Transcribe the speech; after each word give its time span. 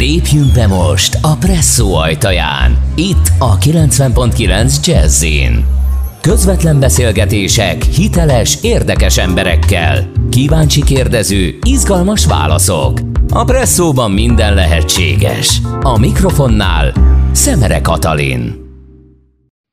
Lépjünk 0.00 0.52
be 0.52 0.66
most 0.66 1.18
a 1.22 1.36
Presszó 1.36 1.94
ajtaján. 1.94 2.92
Itt 2.94 3.30
a 3.38 3.58
90.9 3.58 4.86
Jazzin. 4.86 5.66
Közvetlen 6.20 6.80
beszélgetések 6.80 7.82
hiteles, 7.82 8.62
érdekes 8.62 9.18
emberekkel. 9.18 10.10
Kíváncsi 10.30 10.82
kérdező, 10.82 11.58
izgalmas 11.62 12.26
válaszok. 12.26 13.00
A 13.28 13.44
Presszóban 13.44 14.10
minden 14.10 14.54
lehetséges. 14.54 15.60
A 15.80 15.98
mikrofonnál 15.98 16.92
Szemere 17.32 17.80
Katalin. 17.80 18.54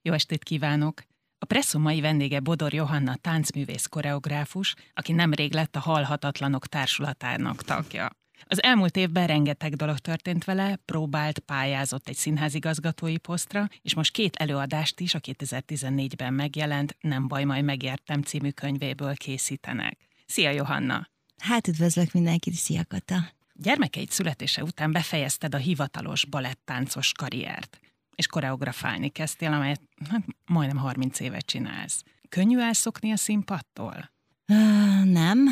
Jó 0.01 0.13
estét 0.13 0.43
kívánok! 0.43 1.01
A 1.39 1.45
Presszó 1.45 1.79
mai 1.79 2.01
vendége 2.01 2.39
Bodor 2.39 2.73
Johanna 2.73 3.15
táncművész 3.21 3.85
koreográfus, 3.85 4.75
aki 4.93 5.11
nemrég 5.11 5.53
lett 5.53 5.75
a 5.75 5.79
Halhatatlanok 5.79 6.67
Társulatának 6.67 7.63
tagja. 7.63 8.09
Az 8.45 8.63
elmúlt 8.63 8.95
évben 8.95 9.27
rengeteg 9.27 9.75
dolog 9.75 9.97
történt 9.99 10.43
vele, 10.43 10.75
próbált, 10.85 11.39
pályázott 11.39 12.07
egy 12.07 12.15
színházigazgatói 12.15 13.17
posztra, 13.17 13.69
és 13.81 13.95
most 13.95 14.11
két 14.11 14.35
előadást 14.35 14.99
is 14.99 15.13
a 15.15 15.19
2014-ben 15.19 16.33
megjelent 16.33 16.97
Nem 17.01 17.27
baj, 17.27 17.43
majd 17.43 17.63
megértem 17.63 18.21
című 18.21 18.49
könyvéből 18.49 19.15
készítenek. 19.15 19.97
Szia 20.25 20.49
Johanna! 20.49 21.07
Hát 21.37 21.67
üdvözlök 21.67 22.11
mindenkit, 22.11 22.53
szia 22.53 22.83
Kata! 22.87 23.35
Gyermekeid 23.53 24.09
születése 24.09 24.63
után 24.63 24.91
befejezted 24.91 25.55
a 25.55 25.57
hivatalos 25.57 26.25
balettáncos 26.25 27.11
karriert, 27.11 27.79
és 28.15 28.27
koreografálni 28.27 29.09
kezdtél, 29.09 29.53
amelyet 29.53 29.81
hát, 30.09 30.21
majdnem 30.45 30.77
30 30.77 31.19
évet 31.19 31.45
csinálsz. 31.45 32.03
Könnyű 32.29 32.59
elszokni 32.59 33.11
a 33.11 33.15
színpadtól? 33.15 34.11
Uh, 34.47 35.03
nem, 35.03 35.47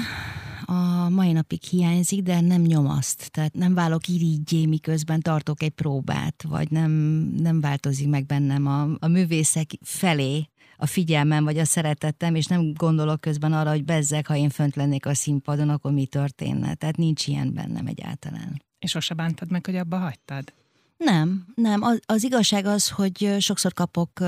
a 0.65 1.09
mai 1.09 1.31
napig 1.31 1.63
hiányzik, 1.63 2.21
de 2.21 2.41
nem 2.41 2.61
nyomaszt. 2.61 3.31
Tehát 3.31 3.53
nem 3.53 3.73
válok 3.73 4.07
irigyé, 4.07 4.65
miközben 4.65 5.21
tartok 5.21 5.61
egy 5.61 5.71
próbát, 5.71 6.43
vagy 6.47 6.71
nem, 6.71 6.91
nem 7.37 7.61
változik 7.61 8.07
meg 8.07 8.25
bennem 8.25 8.67
a, 8.67 8.87
a 8.99 9.07
művészek 9.07 9.69
felé 9.81 10.49
a 10.77 10.85
figyelmem, 10.85 11.43
vagy 11.43 11.57
a 11.57 11.65
szeretettem, 11.65 12.35
és 12.35 12.45
nem 12.45 12.73
gondolok 12.73 13.21
közben 13.21 13.53
arra, 13.53 13.69
hogy 13.69 13.85
bezzek, 13.85 14.27
ha 14.27 14.35
én 14.35 14.49
fönt 14.49 14.75
lennék 14.75 15.05
a 15.05 15.13
színpadon, 15.13 15.69
akkor 15.69 15.91
mi 15.91 16.05
történne. 16.05 16.73
Tehát 16.73 16.97
nincs 16.97 17.27
ilyen 17.27 17.53
bennem 17.53 17.87
egyáltalán. 17.87 18.61
És 18.79 18.91
sose 18.91 19.13
bántad 19.13 19.51
meg, 19.51 19.65
hogy 19.65 19.75
abba 19.75 19.97
hagytad? 19.97 20.53
Nem, 20.97 21.45
nem. 21.55 21.81
Az, 21.81 21.99
az 22.05 22.23
igazság 22.23 22.65
az, 22.65 22.89
hogy 22.89 23.35
sokszor 23.39 23.73
kapok 23.73 24.19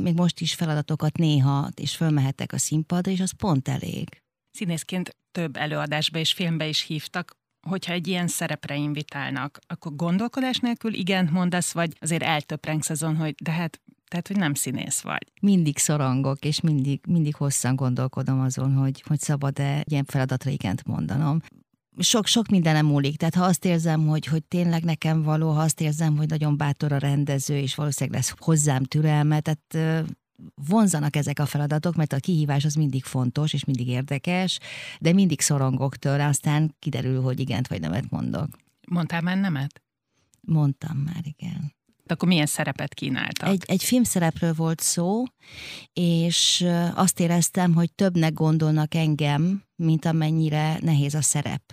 még 0.00 0.14
most 0.14 0.40
is 0.40 0.54
feladatokat 0.54 1.16
néha, 1.16 1.68
és 1.74 1.96
fölmehetek 1.96 2.52
a 2.52 2.58
színpadra, 2.58 3.10
és 3.10 3.20
az 3.20 3.30
pont 3.30 3.68
elég. 3.68 4.22
Színészként 4.58 5.16
több 5.32 5.56
előadásba 5.56 6.18
és 6.18 6.32
filmbe 6.32 6.66
is 6.68 6.82
hívtak. 6.82 7.36
Hogyha 7.68 7.92
egy 7.92 8.06
ilyen 8.06 8.26
szerepre 8.26 8.76
invitálnak, 8.76 9.58
akkor 9.66 9.96
gondolkodás 9.96 10.58
nélkül 10.58 10.94
igent 10.94 11.30
mondasz, 11.30 11.72
vagy 11.72 11.96
azért 12.00 12.22
eltöprengsz 12.22 12.90
azon, 12.90 13.16
hogy 13.16 13.34
de 13.42 13.50
hát 13.50 13.80
tehát, 14.08 14.26
hogy 14.26 14.36
nem 14.36 14.54
színész 14.54 15.00
vagy. 15.00 15.32
Mindig 15.40 15.78
szorongok, 15.78 16.44
és 16.44 16.60
mindig, 16.60 17.00
mindig 17.08 17.34
hosszan 17.34 17.76
gondolkodom 17.76 18.40
azon, 18.40 18.74
hogy, 18.74 19.02
hogy 19.06 19.20
szabad-e 19.20 19.82
ilyen 19.84 20.04
feladatra 20.04 20.50
igent 20.50 20.84
mondanom 20.86 21.40
sok-sok 21.98 22.46
mindenem 22.46 22.86
múlik. 22.86 23.16
Tehát 23.16 23.34
ha 23.34 23.44
azt 23.44 23.64
érzem, 23.64 24.06
hogy, 24.06 24.26
hogy 24.26 24.44
tényleg 24.44 24.84
nekem 24.84 25.22
való, 25.22 25.50
ha 25.50 25.60
azt 25.60 25.80
érzem, 25.80 26.16
hogy 26.16 26.28
nagyon 26.28 26.56
bátor 26.56 26.92
a 26.92 26.98
rendező, 26.98 27.56
és 27.56 27.74
valószínűleg 27.74 28.20
lesz 28.20 28.34
hozzám 28.38 28.84
türelme, 28.84 29.40
tehát 29.40 30.04
vonzanak 30.54 31.16
ezek 31.16 31.38
a 31.38 31.46
feladatok, 31.46 31.94
mert 31.94 32.12
a 32.12 32.18
kihívás 32.18 32.64
az 32.64 32.74
mindig 32.74 33.04
fontos, 33.04 33.52
és 33.52 33.64
mindig 33.64 33.88
érdekes, 33.88 34.58
de 35.00 35.12
mindig 35.12 35.40
szorongok 35.40 35.96
tőle, 35.96 36.26
aztán 36.26 36.74
kiderül, 36.78 37.22
hogy 37.22 37.40
igent 37.40 37.68
vagy 37.68 37.80
nemet 37.80 38.10
mondok. 38.10 38.48
Mondtál 38.88 39.20
már 39.20 39.36
nemet? 39.36 39.82
Mondtam 40.40 40.96
már, 40.96 41.20
igen. 41.22 41.76
De 42.04 42.14
akkor 42.14 42.28
milyen 42.28 42.46
szerepet 42.46 42.94
kínáltak? 42.94 43.48
Egy, 43.48 43.64
egy 43.66 43.82
filmszerepről 43.82 44.54
volt 44.54 44.80
szó, 44.80 45.22
és 45.92 46.66
azt 46.94 47.20
éreztem, 47.20 47.74
hogy 47.74 47.92
többnek 47.92 48.32
gondolnak 48.32 48.94
engem, 48.94 49.64
mint 49.76 50.04
amennyire 50.04 50.78
nehéz 50.80 51.14
a 51.14 51.22
szerep. 51.22 51.72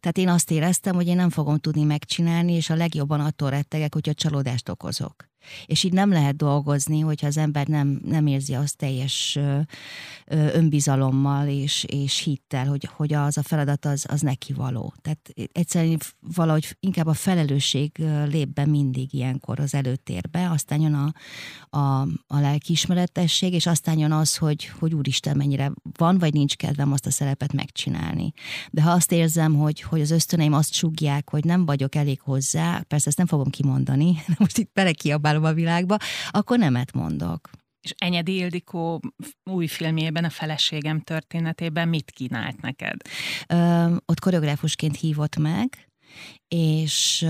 Tehát 0.00 0.18
én 0.18 0.28
azt 0.28 0.50
éreztem, 0.50 0.94
hogy 0.94 1.06
én 1.06 1.16
nem 1.16 1.30
fogom 1.30 1.58
tudni 1.58 1.84
megcsinálni, 1.84 2.52
és 2.52 2.70
a 2.70 2.74
legjobban 2.74 3.20
attól 3.20 3.50
rettegek, 3.50 3.94
hogyha 3.94 4.14
csalódást 4.14 4.68
okozok. 4.68 5.32
És 5.66 5.84
így 5.84 5.92
nem 5.92 6.10
lehet 6.10 6.36
dolgozni, 6.36 7.00
hogyha 7.00 7.26
az 7.26 7.36
ember 7.36 7.66
nem, 7.66 8.00
nem 8.04 8.26
érzi 8.26 8.54
azt 8.54 8.76
teljes 8.76 9.38
önbizalommal 10.28 11.48
és, 11.48 11.84
és 11.88 12.18
hittel, 12.18 12.66
hogy, 12.66 12.88
hogy 12.96 13.12
az 13.12 13.38
a 13.38 13.42
feladat 13.42 13.84
az, 13.84 14.06
az 14.08 14.20
neki 14.20 14.52
való. 14.52 14.94
Tehát 15.02 15.32
egyszerűen 15.52 15.98
valahogy 16.34 16.76
inkább 16.80 17.06
a 17.06 17.14
felelősség 17.14 17.92
lép 18.26 18.48
be 18.48 18.66
mindig 18.66 19.14
ilyenkor 19.14 19.60
az 19.60 19.74
előtérbe, 19.74 20.50
aztán 20.50 20.80
jön 20.80 20.94
a, 20.94 21.12
a, 21.78 22.00
a 22.26 22.38
lelkiismeretesség, 22.40 23.52
és 23.52 23.66
aztán 23.66 23.98
jön 23.98 24.12
az, 24.12 24.36
hogy, 24.36 24.64
hogy 24.64 24.94
úristen, 24.94 25.36
mennyire 25.36 25.72
van 25.96 26.18
vagy 26.18 26.32
nincs 26.32 26.56
kedvem 26.56 26.92
azt 26.92 27.06
a 27.06 27.10
szerepet 27.10 27.52
megcsinálni. 27.52 28.32
De 28.70 28.82
ha 28.82 28.90
azt 28.90 29.12
érzem, 29.12 29.54
hogy, 29.54 29.80
hogy 29.80 30.00
az 30.00 30.10
ösztöneim 30.10 30.52
azt 30.52 30.72
sugják, 30.72 31.30
hogy 31.30 31.44
nem 31.44 31.64
vagyok 31.66 31.94
elég 31.94 32.20
hozzá, 32.20 32.80
persze 32.80 33.08
ezt 33.08 33.18
nem 33.18 33.26
fogom 33.26 33.50
kimondani, 33.50 34.22
most 34.38 34.58
itt 34.58 34.72
belekiabál 34.72 35.33
próbálom 35.34 35.56
a 35.56 35.60
világba, 35.60 35.96
akkor 36.30 36.58
nemet 36.58 36.92
mondok. 36.92 37.50
És 37.82 37.94
Enyedi 37.98 38.34
Ildikó 38.34 39.00
új 39.50 39.66
filmjében, 39.66 40.24
a 40.24 40.30
feleségem 40.30 41.00
történetében 41.00 41.88
mit 41.88 42.10
kínált 42.10 42.60
neked? 42.60 42.96
Ö, 43.48 43.94
ott 44.06 44.20
koreográfusként 44.20 44.96
hívott 44.96 45.36
meg, 45.36 45.88
és 46.48 47.26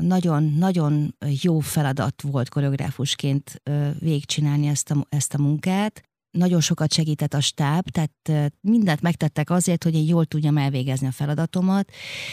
nagyon-nagyon 0.00 1.16
jó 1.42 1.58
feladat 1.58 2.22
volt 2.22 2.48
koreográfusként 2.48 3.62
végigcsinálni 3.98 4.66
ezt 4.66 4.90
a, 4.90 5.06
ezt 5.08 5.34
a 5.34 5.42
munkát 5.42 6.02
nagyon 6.32 6.60
sokat 6.60 6.92
segített 6.92 7.34
a 7.34 7.40
stáb, 7.40 7.88
tehát 7.88 8.52
mindent 8.60 9.00
megtettek 9.00 9.50
azért, 9.50 9.84
hogy 9.84 9.94
én 9.94 10.06
jól 10.06 10.24
tudjam 10.24 10.56
elvégezni 10.56 11.06
a 11.06 11.12
feladatomat, 11.12 11.90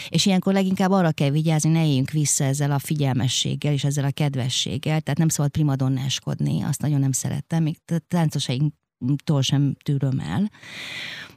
és 0.08 0.26
ilyenkor 0.26 0.52
leginkább 0.52 0.90
arra 0.90 1.10
kell 1.10 1.30
vigyázni, 1.30 1.70
ne 1.70 1.86
éljünk 1.86 2.10
vissza 2.10 2.44
ezzel 2.44 2.70
a 2.70 2.78
figyelmességgel 2.78 3.72
és 3.72 3.84
ezzel 3.84 4.04
a 4.04 4.10
kedvességgel, 4.10 5.00
tehát 5.00 5.18
nem 5.18 5.28
szabad 5.28 5.50
primadonnáskodni, 5.50 6.62
azt 6.62 6.82
nagyon 6.82 7.00
nem 7.00 7.12
szerettem, 7.12 7.62
még 7.62 7.78
táncosainktól 8.08 9.42
sem 9.42 9.74
tűröm 9.82 10.18
el. 10.18 10.50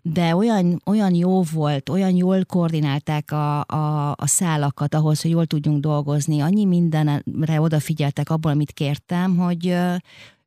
De 0.01 0.35
olyan, 0.35 0.81
olyan 0.85 1.13
jó 1.13 1.41
volt, 1.41 1.89
olyan 1.89 2.15
jól 2.15 2.45
koordinálták 2.45 3.31
a, 3.31 3.59
a, 3.65 4.11
a 4.11 4.27
szálakat 4.27 4.93
ahhoz, 4.93 5.21
hogy 5.21 5.31
jól 5.31 5.45
tudjunk 5.45 5.81
dolgozni, 5.81 6.39
annyi 6.39 6.65
mindenre 6.65 7.61
odafigyeltek 7.61 8.29
abból, 8.29 8.51
amit 8.51 8.71
kértem, 8.71 9.37
hogy, 9.37 9.75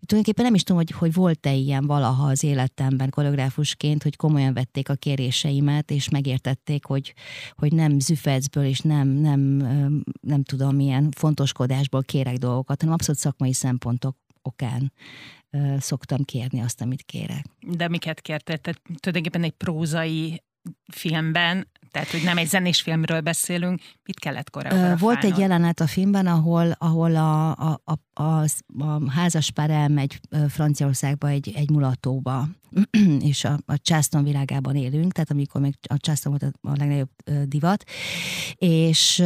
tulajdonképpen 0.07 0.45
nem 0.45 0.55
is 0.55 0.62
tudom, 0.62 0.83
hogy, 0.83 0.91
hogy 0.91 1.12
volt-e 1.12 1.53
ilyen 1.53 1.87
valaha 1.87 2.27
az 2.27 2.43
életemben 2.43 3.11
koreográfusként, 3.11 4.03
hogy 4.03 4.17
komolyan 4.17 4.55
vették 4.55 4.89
a 4.89 4.95
kéréseimet, 4.95 5.91
és 5.91 6.09
megértették, 6.09 6.84
hogy, 6.84 7.15
hogy 7.55 7.73
nem 7.73 7.99
züfecből, 7.99 8.65
és 8.65 8.81
nem, 8.81 9.09
nem, 9.09 9.41
nem 10.21 10.43
tudom, 10.43 10.77
milyen 10.77 11.11
fontoskodásból 11.17 12.03
kérek 12.03 12.37
dolgokat, 12.37 12.81
hanem 12.81 12.95
abszolút 12.95 13.21
szakmai 13.21 13.53
szempontok 13.53 14.17
okán 14.43 14.93
szoktam 15.79 16.25
kérni 16.25 16.61
azt, 16.61 16.81
amit 16.81 17.03
kérek. 17.03 17.45
De 17.61 17.89
miket 17.89 18.21
kérted? 18.21 18.61
Tehát 18.61 18.81
tulajdonképpen 18.83 19.43
egy 19.43 19.51
prózai 19.56 20.43
filmben 20.93 21.69
tehát, 21.97 22.11
hogy 22.11 22.23
nem 22.23 22.39
egy 22.39 22.49
zenés 22.49 22.81
filmről 22.81 23.21
beszélünk, 23.21 23.81
mit 24.05 24.19
kellett 24.19 24.51
koreografálnod? 24.51 24.99
Volt 24.99 25.25
egy 25.25 25.39
jelenet 25.39 25.81
a 25.81 25.87
filmben, 25.87 26.27
ahol, 26.27 26.71
ahol 26.79 27.17
a, 27.17 27.51
a, 27.51 27.81
a, 27.84 28.23
a, 28.23 28.45
a 28.79 29.11
házaspár 29.11 29.71
elmegy 29.71 30.21
Franciaországba 30.49 31.29
egy, 31.29 31.53
egy 31.55 31.71
mulatóba, 31.71 32.49
és 33.31 33.45
a, 33.45 33.59
a 33.67 33.77
Charleston 33.77 34.25
világában 34.25 34.77
élünk, 34.77 35.12
tehát 35.12 35.31
amikor 35.31 35.61
még 35.61 35.75
a 35.89 35.97
Charleston 35.97 36.37
volt 36.41 36.55
a, 36.62 36.69
a 36.69 36.77
legnagyobb 36.79 37.11
divat, 37.45 37.85
és, 38.55 39.23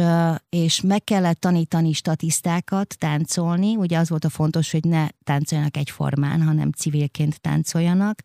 és 0.49 0.81
meg 0.81 1.03
kellett 1.03 1.39
tanítani 1.39 1.93
statisztákat 1.93 2.95
táncolni, 2.97 3.75
ugye 3.75 3.97
az 3.97 4.09
volt 4.09 4.25
a 4.25 4.29
fontos, 4.29 4.71
hogy 4.71 4.83
ne 4.83 5.07
táncoljanak 5.23 5.77
egyformán, 5.77 6.41
hanem 6.41 6.71
civilként 6.71 7.41
táncoljanak, 7.41 8.21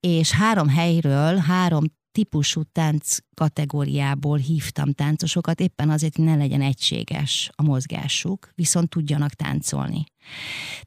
és 0.00 0.30
három 0.30 0.68
helyről, 0.68 1.36
három 1.36 1.84
típusú 2.16 2.62
tánc 2.72 3.16
kategóriából 3.34 4.38
hívtam 4.38 4.92
táncosokat, 4.92 5.60
éppen 5.60 5.90
azért, 5.90 6.16
hogy 6.16 6.24
ne 6.24 6.34
legyen 6.34 6.62
egységes 6.62 7.50
a 7.54 7.62
mozgásuk, 7.62 8.50
viszont 8.54 8.88
tudjanak 8.88 9.32
táncolni. 9.32 10.04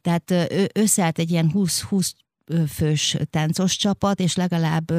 Tehát 0.02 0.34
összeállt 0.74 1.20
egy 1.20 1.32
ilyen 1.32 1.52
20-20 1.54 2.12
fős 2.68 3.18
táncos 3.30 3.76
csapat, 3.76 4.20
és 4.20 4.36
legalább 4.36 4.92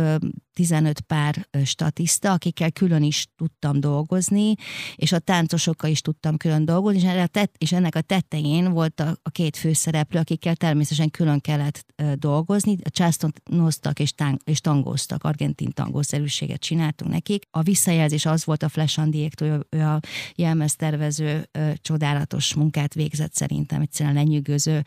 15 0.53 1.01
pár 1.01 1.49
statiszta, 1.65 2.33
akikkel 2.33 2.71
külön 2.71 3.03
is 3.03 3.27
tudtam 3.37 3.81
dolgozni, 3.81 4.55
és 4.95 5.13
a 5.13 5.19
táncosokkal 5.19 5.91
is 5.91 6.01
tudtam 6.01 6.37
külön 6.37 6.65
dolgozni, 6.65 7.29
és, 7.59 7.73
ennek 7.73 7.95
a 7.95 8.01
tetején 8.01 8.73
volt 8.73 9.01
a, 9.01 9.17
a 9.23 9.31
két 9.31 9.57
főszereplő, 9.57 10.19
akikkel 10.19 10.57
természetesen 10.57 11.11
külön 11.11 11.41
kellett 11.41 11.85
dolgozni. 12.15 12.77
A 12.83 12.91
császtonoztak 12.91 13.99
és, 13.99 14.13
tang, 14.13 14.39
és 14.45 14.61
tangóztak, 14.61 15.25
argentin 15.25 15.71
tangószerűséget 15.71 16.61
csináltunk 16.61 17.13
nekik. 17.13 17.45
A 17.51 17.63
visszajelzés 17.63 18.27
az 18.27 18.45
volt 18.45 18.63
a 18.63 18.69
Flash 18.69 18.99
Andiéktől, 18.99 19.67
ő 19.71 19.81
a 19.81 20.01
jelmeztervező 20.35 21.49
csodálatos 21.75 22.55
munkát 22.55 22.95
végzett 22.95 23.35
szerintem, 23.35 23.81
egyszerűen 23.81 24.15
lenyűgöző 24.15 24.83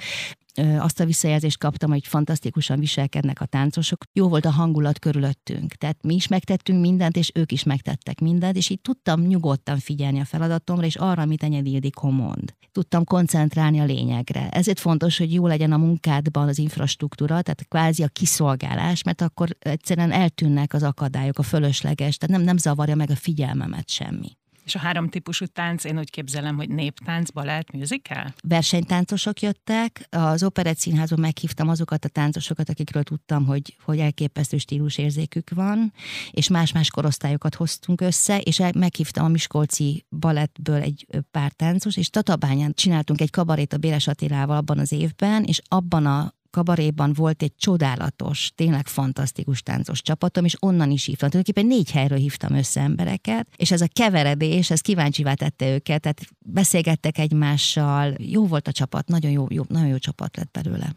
azt 0.77 0.99
a 0.99 1.05
visszajelzést 1.05 1.57
kaptam, 1.57 1.89
hogy 1.89 2.07
fantasztikusan 2.07 2.79
viselkednek 2.79 3.41
a 3.41 3.45
táncosok. 3.45 4.03
Jó 4.13 4.27
volt 4.27 4.45
a 4.45 4.51
hangulat 4.51 4.99
körülöttünk. 4.99 5.62
Tehát 5.67 5.97
mi 6.01 6.15
is 6.15 6.27
megtettünk 6.27 6.81
mindent, 6.81 7.17
és 7.17 7.31
ők 7.33 7.51
is 7.51 7.63
megtettek 7.63 8.19
mindent, 8.19 8.55
és 8.55 8.69
így 8.69 8.81
tudtam 8.81 9.21
nyugodtan 9.21 9.79
figyelni 9.79 10.19
a 10.19 10.25
feladatomra, 10.25 10.85
és 10.85 10.95
arra, 10.95 11.21
amit 11.21 11.43
Enyedi 11.43 11.71
Ildikó 11.71 12.09
mond. 12.09 12.53
Tudtam 12.71 13.03
koncentrálni 13.03 13.79
a 13.79 13.83
lényegre. 13.83 14.49
Ezért 14.49 14.79
fontos, 14.79 15.17
hogy 15.17 15.33
jó 15.33 15.47
legyen 15.47 15.71
a 15.71 15.77
munkádban 15.77 16.47
az 16.47 16.57
infrastruktúra, 16.57 17.41
tehát 17.41 17.65
kvázi 17.67 18.03
a 18.03 18.07
kiszolgálás, 18.07 19.03
mert 19.03 19.21
akkor 19.21 19.49
egyszerűen 19.59 20.11
eltűnnek 20.11 20.73
az 20.73 20.83
akadályok, 20.83 21.37
a 21.37 21.43
fölösleges, 21.43 22.17
tehát 22.17 22.35
nem, 22.35 22.45
nem 22.45 22.57
zavarja 22.57 22.95
meg 22.95 23.09
a 23.09 23.15
figyelmemet 23.15 23.89
semmi. 23.89 24.37
És 24.65 24.75
a 24.75 24.79
három 24.79 25.09
típusú 25.09 25.45
tánc, 25.45 25.83
én 25.83 25.97
úgy 25.97 26.09
képzelem, 26.09 26.55
hogy 26.55 26.69
néptánc, 26.69 27.29
balett, 27.29 27.71
musical? 27.71 28.33
Versenytáncosok 28.47 29.41
jöttek, 29.41 30.07
az 30.09 30.43
Operett 30.43 30.77
Színházban 30.77 31.19
meghívtam 31.19 31.69
azokat 31.69 32.05
a 32.05 32.07
táncosokat, 32.07 32.69
akikről 32.69 33.03
tudtam, 33.03 33.45
hogy, 33.45 33.75
hogy 33.83 33.99
elképesztő 33.99 34.57
stílusérzékük 34.57 35.49
van, 35.49 35.93
és 36.31 36.47
más-más 36.47 36.89
korosztályokat 36.89 37.55
hoztunk 37.55 38.01
össze, 38.01 38.39
és 38.39 38.61
meghívtam 38.75 39.25
a 39.25 39.27
Miskolci 39.27 40.05
balettből 40.09 40.81
egy 40.81 41.07
pár 41.31 41.51
táncos, 41.51 41.97
és 41.97 42.09
Tatabányán 42.09 42.73
csináltunk 42.73 43.21
egy 43.21 43.29
kabarét 43.29 43.73
a 43.73 43.77
Béres 43.77 44.07
Attilával 44.07 44.57
abban 44.57 44.79
az 44.79 44.91
évben, 44.91 45.43
és 45.43 45.61
abban 45.67 46.05
a 46.05 46.33
kabaréban 46.53 47.13
volt 47.13 47.43
egy 47.43 47.55
csodálatos, 47.55 48.51
tényleg 48.55 48.87
fantasztikus 48.87 49.61
táncos 49.61 50.01
csapatom, 50.01 50.45
és 50.45 50.55
onnan 50.59 50.91
is 50.91 51.05
hívtam. 51.05 51.29
Tulajdonképpen 51.29 51.77
négy 51.77 51.91
helyről 51.91 52.17
hívtam 52.17 52.53
össze 52.53 52.81
embereket, 52.81 53.47
és 53.55 53.71
ez 53.71 53.81
a 53.81 53.87
keveredés, 53.93 54.69
ez 54.69 54.81
kíváncsivá 54.81 55.33
tette 55.33 55.73
őket, 55.73 56.01
tehát 56.01 56.21
beszélgettek 56.45 57.17
egymással, 57.17 58.13
jó 58.17 58.47
volt 58.47 58.67
a 58.67 58.71
csapat, 58.71 59.07
nagyon 59.07 59.31
jó, 59.31 59.45
jó, 59.49 59.63
nagyon 59.67 59.87
jó 59.87 59.97
csapat 59.97 60.37
lett 60.37 60.51
belőle. 60.51 60.95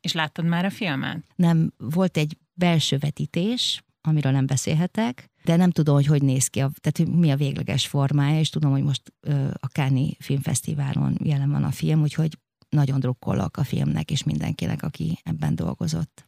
És 0.00 0.12
láttad 0.12 0.44
már 0.44 0.64
a 0.64 0.70
filmet? 0.70 1.24
Nem, 1.36 1.72
volt 1.76 2.16
egy 2.16 2.38
belső 2.54 2.98
vetítés, 2.98 3.84
amiről 4.00 4.32
nem 4.32 4.46
beszélhetek, 4.46 5.30
de 5.44 5.56
nem 5.56 5.70
tudom, 5.70 5.94
hogy 5.94 6.06
hogy 6.06 6.22
néz 6.22 6.46
ki, 6.46 6.60
a, 6.60 6.70
tehát 6.80 7.16
mi 7.16 7.30
a 7.30 7.36
végleges 7.36 7.86
formája, 7.86 8.38
és 8.38 8.50
tudom, 8.50 8.70
hogy 8.70 8.82
most 8.82 9.12
ö, 9.20 9.46
a 9.60 9.68
Káni 9.68 10.16
Filmfesztiválon 10.20 11.18
jelen 11.22 11.50
van 11.50 11.64
a 11.64 11.70
film, 11.70 12.02
úgyhogy 12.02 12.38
nagyon 12.74 13.00
drukkolok 13.00 13.56
a 13.56 13.64
filmnek 13.64 14.10
és 14.10 14.24
mindenkinek, 14.24 14.82
aki 14.82 15.18
ebben 15.22 15.54
dolgozott. 15.54 16.24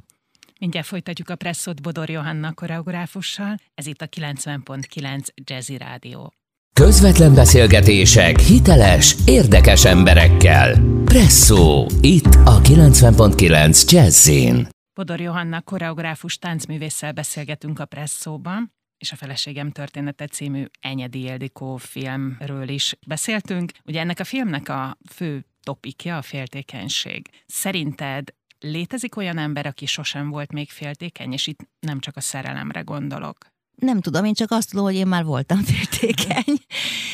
Mindjárt 0.59 0.87
folytatjuk 0.87 1.29
a 1.29 1.37
presszót 1.37 1.83
Bodor 1.83 2.11
Johanna 2.11 2.53
koreográfussal. 2.53 3.57
Ez 3.75 3.87
itt 3.87 4.01
a 4.01 4.07
90.9 4.07 5.27
Jazzy 5.35 5.77
Rádió. 5.77 6.33
Közvetlen 6.73 7.35
beszélgetések 7.35 8.39
hiteles, 8.39 9.17
érdekes 9.25 9.85
emberekkel. 9.85 10.81
Presszó, 11.05 11.87
itt 12.01 12.35
a 12.45 12.61
90.9 12.61 13.91
Jazzin. 13.91 14.69
Bodor 14.95 15.21
Johanna 15.21 15.61
koreográfus 15.61 16.39
táncművésszel 16.39 17.13
beszélgetünk 17.13 17.79
a 17.79 17.85
Presszóban, 17.85 18.73
és 18.99 19.13
a 19.13 19.17
Feleségem 19.17 19.71
története 19.71 20.27
című 20.27 20.65
Enyedi 20.81 21.23
Ildikó 21.23 21.77
filmről 21.77 22.69
is 22.69 22.95
beszéltünk. 23.07 23.73
Ugye 23.85 24.01
ennek 24.01 24.21
a 24.21 24.25
filmnek 24.25 24.69
a 24.69 24.99
fő 25.13 25.45
topikja 25.67 26.17
a 26.17 26.23
féltékenység. 26.23 27.31
Szerinted 27.47 28.35
létezik 28.59 29.17
olyan 29.17 29.39
ember, 29.39 29.67
aki 29.67 29.87
sosem 29.87 30.29
volt 30.29 30.53
még 30.53 30.71
féltékeny, 30.71 31.33
és 31.33 31.47
itt 31.47 31.69
nem 31.81 32.01
csak 32.01 32.17
a 32.17 32.21
szerelemre 32.21 32.81
gondolok? 32.81 33.55
Nem 33.77 34.01
tudom, 34.01 34.25
én 34.25 34.35
csak 34.35 34.51
azt 34.51 34.71
tudom, 34.71 34.85
hogy 34.85 34.95
én 34.95 35.07
már 35.07 35.25
voltam 35.25 35.63
féltékeny, 35.73 36.57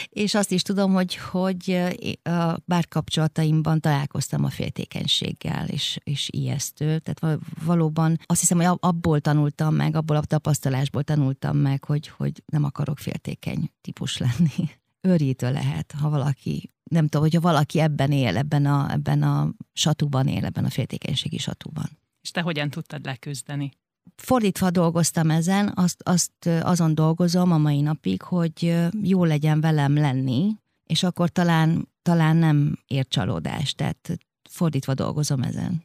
és 0.09 0.35
azt 0.35 0.53
is 0.53 0.63
tudom, 0.63 0.93
hogy, 0.93 1.17
hogy 1.17 1.81
a 2.23 2.57
bárkapcsolataimban 2.65 3.81
találkoztam 3.81 4.45
a 4.45 4.51
féltékenységgel, 4.51 5.69
és, 5.69 5.99
és 6.05 6.29
ijesztő. 6.33 6.99
Tehát 6.99 7.41
valóban 7.65 8.19
azt 8.27 8.41
hiszem, 8.41 8.59
hogy 8.59 8.77
abból 8.81 9.21
tanultam 9.21 9.75
meg, 9.75 9.97
abból 9.97 10.17
a 10.17 10.25
tapasztalásból 10.25 11.03
tanultam 11.03 11.57
meg, 11.57 11.85
hogy, 11.85 12.09
hogy 12.09 12.43
nem 12.47 12.65
akarok 12.65 12.99
féltékeny 12.99 13.71
típus 13.81 14.17
lenni. 14.17 14.71
Őrítő 15.01 15.53
lehet, 15.53 15.95
ha 16.01 16.09
valaki 16.09 16.72
nem 16.93 17.05
tudom, 17.05 17.23
hogyha 17.23 17.41
valaki 17.41 17.79
ebben 17.81 18.13
él, 18.13 18.37
ebben 18.37 18.67
a, 18.67 18.93
ebben 18.93 19.23
a 19.23 19.55
satúban 19.73 20.27
él, 20.27 20.45
ebben 20.45 20.65
a 20.65 20.71
féltékenységi 20.71 21.39
satúban. 21.39 21.99
És 22.23 22.31
te 22.31 22.41
hogyan 22.41 22.71
tudtad 22.71 23.05
leküzdeni? 23.05 23.71
Fordítva 24.17 24.71
dolgoztam 24.71 25.31
ezen, 25.31 25.73
azt, 25.75 26.03
azt 26.03 26.47
azon 26.47 26.95
dolgozom 26.95 27.53
a 27.53 27.59
mai 27.59 27.81
napig, 27.81 28.23
hogy 28.23 28.77
jó 29.03 29.25
legyen 29.25 29.61
velem 29.61 29.95
lenni, 29.95 30.57
és 30.87 31.03
akkor 31.03 31.29
talán, 31.29 31.89
talán 32.03 32.37
nem 32.37 32.79
ér 32.87 33.09
csalódást, 33.09 33.77
tehát 33.77 34.19
fordítva 34.51 34.95
dolgozom 34.95 35.43
ezen 35.43 35.83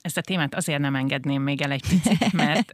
ezt 0.00 0.16
a 0.16 0.20
témát 0.20 0.54
azért 0.54 0.80
nem 0.80 0.94
engedném 0.94 1.42
még 1.42 1.60
el 1.60 1.70
egy 1.70 1.88
picit, 1.88 2.32
mert, 2.42 2.72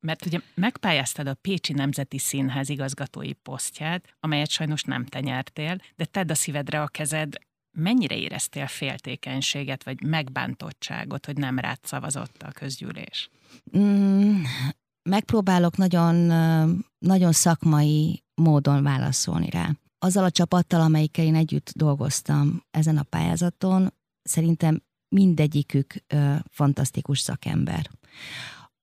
mert 0.00 0.26
ugye 0.26 0.40
megpályáztad 0.54 1.26
a 1.26 1.34
Pécsi 1.34 1.72
Nemzeti 1.72 2.18
Színház 2.18 2.68
igazgatói 2.68 3.32
posztját, 3.32 4.16
amelyet 4.20 4.50
sajnos 4.50 4.82
nem 4.82 5.04
te 5.04 5.20
nyertél, 5.20 5.76
de 5.96 6.04
tedd 6.04 6.30
a 6.30 6.34
szívedre 6.34 6.82
a 6.82 6.88
kezed, 6.88 7.34
mennyire 7.78 8.16
éreztél 8.16 8.66
féltékenységet, 8.66 9.84
vagy 9.84 10.02
megbántottságot, 10.02 11.26
hogy 11.26 11.36
nem 11.36 11.58
rád 11.58 11.78
szavazott 11.82 12.42
a 12.42 12.52
közgyűlés? 12.52 13.30
Mm, 13.78 14.42
megpróbálok 15.02 15.76
nagyon, 15.76 16.14
nagyon 16.98 17.32
szakmai 17.32 18.22
módon 18.34 18.82
válaszolni 18.82 19.50
rá. 19.50 19.70
Azzal 19.98 20.24
a 20.24 20.30
csapattal, 20.30 20.80
amelyikkel 20.80 21.24
én 21.24 21.34
együtt 21.34 21.72
dolgoztam 21.76 22.64
ezen 22.70 22.96
a 22.96 23.02
pályázaton, 23.02 23.94
szerintem 24.22 24.82
mindegyikük 25.12 25.94
ö, 26.06 26.34
fantasztikus 26.50 27.20
szakember. 27.20 27.90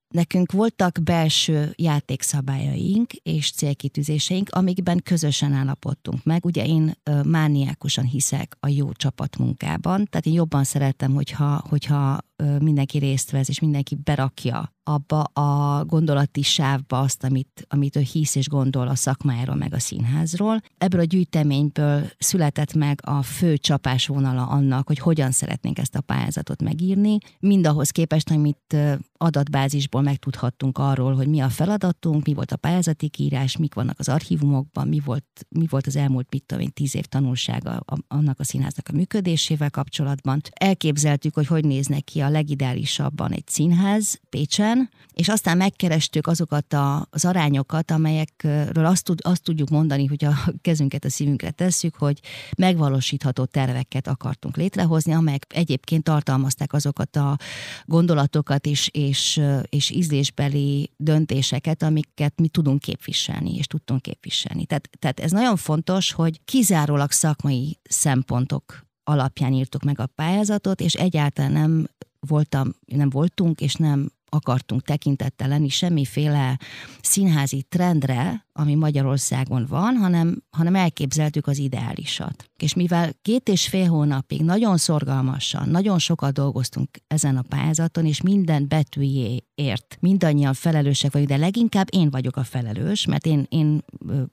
Nekünk 0.10 0.52
voltak 0.52 1.00
belső 1.04 1.74
játékszabályaink 1.76 3.14
és 3.14 3.52
célkitűzéseink, 3.52 4.50
amikben 4.50 5.02
közösen 5.04 5.54
állapodtunk 5.54 6.24
meg. 6.24 6.46
Ugye 6.46 6.66
én 6.66 6.94
mániákusan 7.24 8.06
hiszek 8.06 8.56
a 8.60 8.68
jó 8.68 8.92
csapatmunkában, 8.92 10.06
tehát 10.10 10.26
én 10.26 10.34
jobban 10.34 10.64
szeretem, 10.64 11.14
hogyha, 11.14 11.64
hogyha 11.70 12.20
mindenki 12.60 12.98
részt 12.98 13.32
vesz, 13.32 13.50
és 13.50 13.60
mindenki 13.60 13.96
berakja 14.04 14.74
abba 14.84 15.22
a 15.22 15.86
gondolati 15.86 16.42
sávba 16.42 17.00
azt, 17.00 17.24
amit, 17.24 17.66
amit 17.68 17.96
ő 17.96 18.00
hisz 18.00 18.36
és 18.36 18.48
gondol 18.48 18.88
a 18.88 18.96
szakmájáról, 18.96 19.56
meg 19.56 19.74
a 19.74 19.80
színházról. 19.80 20.62
Ebből 20.78 21.00
a 21.00 21.04
gyűjteményből 21.04 22.10
született 22.18 22.74
meg 22.74 23.00
a 23.04 23.22
fő 23.22 23.58
csapásvonala 23.58 24.48
annak, 24.48 24.88
hogy 24.88 25.00
hogyan 25.00 25.32
szeretnénk 25.32 25.78
ezt 25.80 25.96
a 25.96 26.02
pályázatot 26.02 26.62
megírni, 26.62 27.18
mindahhoz 27.40 27.90
képest, 27.90 28.32
amit 28.32 28.76
adatbázisból 29.18 30.02
megtudhattunk 30.02 30.78
arról, 30.78 31.16
hogy 31.16 31.28
mi 31.28 31.40
a 31.40 31.50
feladatunk, 31.50 32.26
mi 32.26 32.34
volt 32.34 32.52
a 32.52 32.58
pályázati 32.58 33.10
írás, 33.18 33.58
mik 33.58 33.74
vannak 33.74 34.00
az 34.00 34.10
archívumokban, 34.10 34.88
mi 34.88 35.00
volt, 35.06 35.26
mi 35.50 35.66
volt 35.70 35.88
az 35.88 35.96
elmúlt, 35.96 36.28
mit 36.32 36.44
tudom 36.46 36.64
én, 36.64 36.74
tíz 36.74 36.96
év 36.96 37.06
tanulsága 37.06 37.84
annak 38.08 38.40
a 38.40 38.44
színháznak 38.44 38.88
a 38.90 38.96
működésével 38.96 39.70
kapcsolatban. 39.70 40.42
Elképzeltük, 40.54 41.34
hogy 41.34 41.48
hogy 41.48 41.66
néznek 41.66 42.04
ki 42.04 42.20
a 42.20 42.29
legideálisabban 42.30 43.32
egy 43.32 43.48
színház 43.48 44.20
Pécsen, 44.30 44.90
és 45.14 45.28
aztán 45.28 45.58
megkerestük 45.58 46.28
azokat 46.28 46.74
a, 46.74 47.08
az 47.10 47.26
arányokat, 47.26 47.92
amelyekről 47.92 48.86
azt, 48.86 49.04
tud, 49.04 49.20
azt 49.24 49.44
tudjuk 49.44 49.70
mondani, 49.70 50.06
hogy 50.06 50.26
a 50.26 50.34
kezünket 50.62 51.06
a 51.06 51.10
szívünkre 51.10 51.52
tesszük, 51.52 51.96
hogy 51.96 52.20
megvalósítható 52.58 53.46
terveket 53.46 54.08
akartunk 54.08 54.58
létrehozni, 54.58 55.14
amelyek 55.14 55.46
egyébként 55.50 56.04
tartalmazták 56.04 56.74
azokat 56.74 57.16
a 57.16 57.38
gondolatokat 57.86 58.66
és, 58.66 58.90
és, 58.92 59.42
és 59.70 59.90
ízlésbeli 59.90 60.92
döntéseket, 60.98 61.84
amiket 61.84 62.40
mi 62.40 62.48
tudunk 62.48 62.80
képviselni, 62.80 63.56
és 63.56 63.68
tudtunk 63.68 64.02
képviselni. 64.02 64.66
Tehát, 64.66 64.90
tehát 65.00 65.20
ez 65.20 65.32
nagyon 65.32 65.56
fontos, 65.56 66.12
hogy 66.12 66.40
kizárólag 66.46 67.12
szakmai 67.12 67.80
szempontok 67.84 68.88
alapján 69.04 69.54
írtuk 69.54 69.84
meg 69.84 70.00
a 70.00 70.06
pályázatot, 70.06 70.82
és 70.82 70.94
egyáltalán 70.94 71.52
nem 71.52 71.88
voltam, 72.28 72.74
nem 72.86 73.10
voltunk, 73.10 73.62
és 73.62 73.74
nem 73.74 74.10
akartunk 74.30 74.82
tekintettel 74.82 75.48
lenni 75.48 75.70
semmiféle 75.70 76.60
színházi 77.02 77.66
trendre, 77.70 78.46
ami 78.54 78.76
Magyarországon 78.76 79.66
van, 79.70 79.96
hanem, 79.96 80.44
hanem 80.50 80.76
elképzeltük 80.76 81.48
az 81.48 81.58
ideálisat. 81.58 82.50
És 82.58 82.74
mivel 82.74 83.14
két 83.22 83.50
és 83.50 83.68
fél 83.68 83.88
hónapig 83.88 84.42
nagyon 84.42 84.78
szorgalmasan, 84.78 85.70
nagyon 85.70 86.00
sokat 86.00 86.34
dolgoztunk 86.34 86.90
ezen 87.08 87.38
a 87.38 87.42
pályázaton, 87.42 88.06
és 88.06 88.22
minden 88.22 88.68
betűjéért 88.68 89.98
mindannyian 90.00 90.54
felelősek 90.54 91.12
vagyunk, 91.12 91.32
de 91.32 91.38
leginkább 91.38 91.88
én 91.92 92.10
vagyok 92.10 92.36
a 92.36 92.44
felelős, 92.44 93.06
mert 93.06 93.26
én, 93.26 93.46
én 93.50 93.84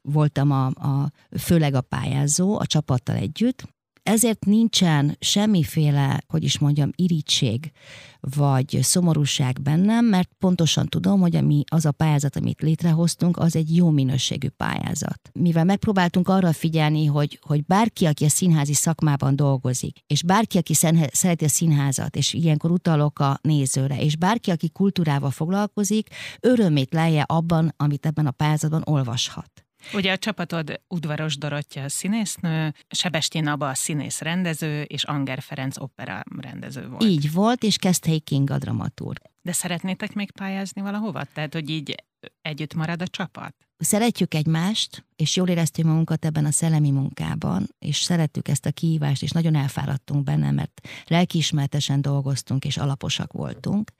voltam 0.02 0.50
a, 0.50 0.66
a, 0.66 1.10
főleg 1.38 1.74
a 1.74 1.80
pályázó 1.80 2.58
a 2.58 2.66
csapattal 2.66 3.16
együtt, 3.16 3.74
ezért 4.06 4.44
nincsen 4.44 5.16
semmiféle, 5.20 6.22
hogy 6.26 6.44
is 6.44 6.58
mondjam, 6.58 6.90
irítség 6.94 7.72
vagy 8.20 8.78
szomorúság 8.82 9.62
bennem, 9.62 10.04
mert 10.04 10.30
pontosan 10.38 10.86
tudom, 10.86 11.20
hogy 11.20 11.36
ami 11.36 11.64
az 11.68 11.84
a 11.84 11.92
pályázat, 11.92 12.36
amit 12.36 12.60
létrehoztunk, 12.60 13.36
az 13.36 13.56
egy 13.56 13.76
jó 13.76 13.90
minőségű 13.90 14.48
pályázat. 14.48 15.20
Mivel 15.32 15.64
megpróbáltunk 15.64 16.28
arra 16.28 16.52
figyelni, 16.52 17.06
hogy, 17.06 17.38
hogy 17.42 17.64
bárki, 17.64 18.04
aki 18.04 18.24
a 18.24 18.28
színházi 18.28 18.74
szakmában 18.74 19.36
dolgozik, 19.36 19.98
és 20.06 20.22
bárki, 20.22 20.58
aki 20.58 20.74
szereti 21.12 21.44
a 21.44 21.48
színházat, 21.48 22.16
és 22.16 22.32
ilyenkor 22.32 22.70
utalok 22.70 23.18
a 23.18 23.38
nézőre, 23.42 24.00
és 24.00 24.16
bárki, 24.16 24.50
aki 24.50 24.70
kultúrával 24.70 25.30
foglalkozik, 25.30 26.08
örömét 26.40 26.92
lejje 26.92 27.22
abban, 27.22 27.74
amit 27.76 28.06
ebben 28.06 28.26
a 28.26 28.30
pályázatban 28.30 28.82
olvashat. 28.84 29.65
Ugye 29.92 30.12
a 30.12 30.18
csapatod 30.18 30.80
Udvaros 30.88 31.36
Dorottya 31.36 31.82
a 31.82 31.88
színésznő, 31.88 32.74
Sebestyen 32.88 33.46
Aba 33.46 33.68
a 33.68 33.74
színész 33.74 34.20
rendező, 34.20 34.82
és 34.82 35.04
Anger 35.04 35.42
Ferenc 35.42 35.78
opera 35.78 36.22
rendező 36.40 36.88
volt. 36.88 37.04
Így 37.04 37.32
volt, 37.32 37.62
és 37.62 37.76
Keszthely 37.76 38.18
King 38.18 38.50
a 38.50 38.58
dramaturg. 38.58 39.18
De 39.42 39.52
szeretnétek 39.52 40.12
még 40.12 40.30
pályázni 40.30 40.80
valahova? 40.80 41.24
Tehát, 41.34 41.52
hogy 41.52 41.70
így 41.70 41.94
együtt 42.42 42.74
marad 42.74 43.02
a 43.02 43.06
csapat? 43.06 43.54
Szeretjük 43.78 44.34
egymást, 44.34 45.04
és 45.16 45.36
jól 45.36 45.48
éreztük 45.48 45.84
magunkat 45.84 46.24
ebben 46.24 46.44
a 46.44 46.50
szellemi 46.50 46.90
munkában, 46.90 47.74
és 47.78 47.96
szerettük 47.96 48.48
ezt 48.48 48.66
a 48.66 48.70
kihívást, 48.70 49.22
és 49.22 49.30
nagyon 49.30 49.54
elfáradtunk 49.54 50.24
benne, 50.24 50.50
mert 50.50 50.80
lelkiismertesen 51.06 52.02
dolgoztunk, 52.02 52.64
és 52.64 52.76
alaposak 52.76 53.32
voltunk. 53.32 53.92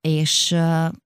És, 0.00 0.56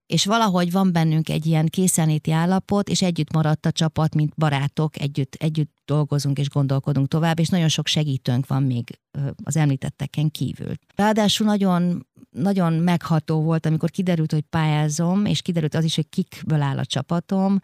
és 0.05 0.25
valahogy 0.25 0.71
van 0.71 0.91
bennünk 0.91 1.29
egy 1.29 1.45
ilyen 1.45 1.67
készenléti 1.67 2.31
állapot, 2.31 2.89
és 2.89 3.01
együtt 3.01 3.33
maradt 3.33 3.65
a 3.65 3.71
csapat, 3.71 4.15
mint 4.15 4.33
barátok, 4.35 4.99
együtt, 4.99 5.35
együtt 5.35 5.72
dolgozunk 5.85 6.37
és 6.37 6.49
gondolkodunk 6.49 7.07
tovább, 7.07 7.39
és 7.39 7.49
nagyon 7.49 7.67
sok 7.67 7.87
segítőnk 7.87 8.47
van 8.47 8.63
még 8.63 8.99
az 9.43 9.57
említetteken 9.57 10.31
kívül. 10.31 10.73
Ráadásul 10.95 11.45
nagyon 11.45 12.05
nagyon 12.33 12.73
megható 12.73 13.41
volt, 13.41 13.65
amikor 13.65 13.89
kiderült, 13.89 14.31
hogy 14.31 14.41
pályázom, 14.41 15.25
és 15.25 15.41
kiderült 15.41 15.75
az 15.75 15.83
is, 15.83 15.95
hogy 15.95 16.09
kikből 16.09 16.61
áll 16.61 16.77
a 16.77 16.85
csapatom, 16.85 17.59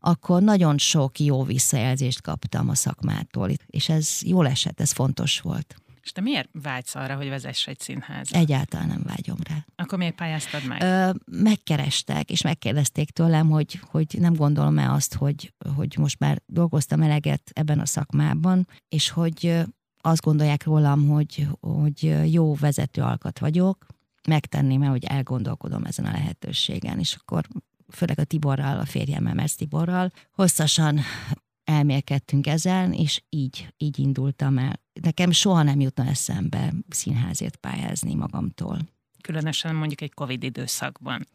akkor 0.00 0.42
nagyon 0.42 0.78
sok 0.78 1.18
jó 1.18 1.42
visszajelzést 1.42 2.20
kaptam 2.20 2.68
a 2.68 2.74
szakmától, 2.74 3.50
és 3.66 3.88
ez 3.88 4.18
jól 4.22 4.48
esett, 4.48 4.80
ez 4.80 4.92
fontos 4.92 5.40
volt. 5.40 5.76
És 6.02 6.12
te 6.12 6.20
miért 6.20 6.48
vágysz 6.52 6.94
arra, 6.94 7.16
hogy 7.16 7.28
vezess 7.28 7.66
egy 7.66 7.80
színházat? 7.80 8.36
Egyáltalán 8.36 8.86
nem 8.86 9.02
vágyom 9.04 9.36
rá. 9.48 9.66
Akkor 9.76 9.98
miért 9.98 10.14
pályáztad 10.14 10.66
meg? 10.66 10.82
Ö, 10.82 11.10
megkerestek, 11.24 12.30
és 12.30 12.42
megkérdezték 12.42 13.10
tőlem, 13.10 13.50
hogy, 13.50 13.80
hogy 13.90 14.16
nem 14.18 14.34
gondolom-e 14.34 14.92
azt, 14.92 15.14
hogy, 15.14 15.54
hogy 15.76 15.96
most 15.98 16.18
már 16.18 16.42
dolgoztam 16.46 17.02
eleget 17.02 17.50
ebben 17.52 17.80
a 17.80 17.86
szakmában, 17.86 18.68
és 18.88 19.10
hogy 19.10 19.62
azt 20.00 20.22
gondolják 20.22 20.64
rólam, 20.64 21.08
hogy, 21.08 21.46
hogy 21.60 22.32
jó 22.32 22.54
vezető 22.54 23.02
alkat 23.02 23.38
vagyok, 23.38 23.86
megtenném 24.28 24.78
mert 24.78 24.90
hogy 24.90 25.04
elgondolkodom 25.04 25.84
ezen 25.84 26.04
a 26.04 26.10
lehetőségen, 26.10 26.98
és 26.98 27.14
akkor 27.14 27.46
főleg 27.88 28.18
a 28.18 28.24
Tiborral, 28.24 28.78
a 28.78 28.84
férjemmel, 28.84 29.34
Mersz 29.34 29.54
Tiborral 29.54 30.12
hosszasan 30.30 31.00
elmélkedtünk 31.64 32.46
ezen, 32.46 32.92
és 32.92 33.22
így, 33.28 33.68
így 33.76 33.98
indultam 33.98 34.58
el. 34.58 34.80
Nekem 35.00 35.30
soha 35.30 35.62
nem 35.62 35.80
jutna 35.80 36.06
eszembe 36.06 36.72
színházért 36.88 37.56
pályázni 37.56 38.14
magamtól 38.14 38.78
különösen 39.22 39.74
mondjuk 39.74 40.00
egy 40.00 40.14
Covid 40.14 40.42
időszakban. 40.42 41.26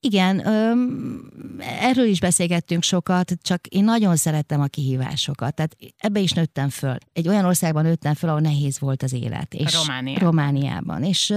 Igen, 0.00 0.46
öm, 0.46 1.30
erről 1.58 2.06
is 2.06 2.20
beszélgettünk 2.20 2.82
sokat, 2.82 3.32
csak 3.42 3.66
én 3.66 3.84
nagyon 3.84 4.16
szerettem 4.16 4.60
a 4.60 4.66
kihívásokat. 4.66 5.54
Tehát 5.54 5.76
ebbe 5.98 6.20
is 6.20 6.32
nőttem 6.32 6.68
föl. 6.68 6.96
Egy 7.12 7.28
olyan 7.28 7.44
országban 7.44 7.84
nőttem 7.84 8.14
föl, 8.14 8.28
ahol 8.28 8.40
nehéz 8.40 8.80
volt 8.80 9.02
az 9.02 9.12
élet. 9.12 9.54
És 9.54 9.74
Romániában. 9.74 10.28
Romániában. 10.28 11.02
És, 11.02 11.34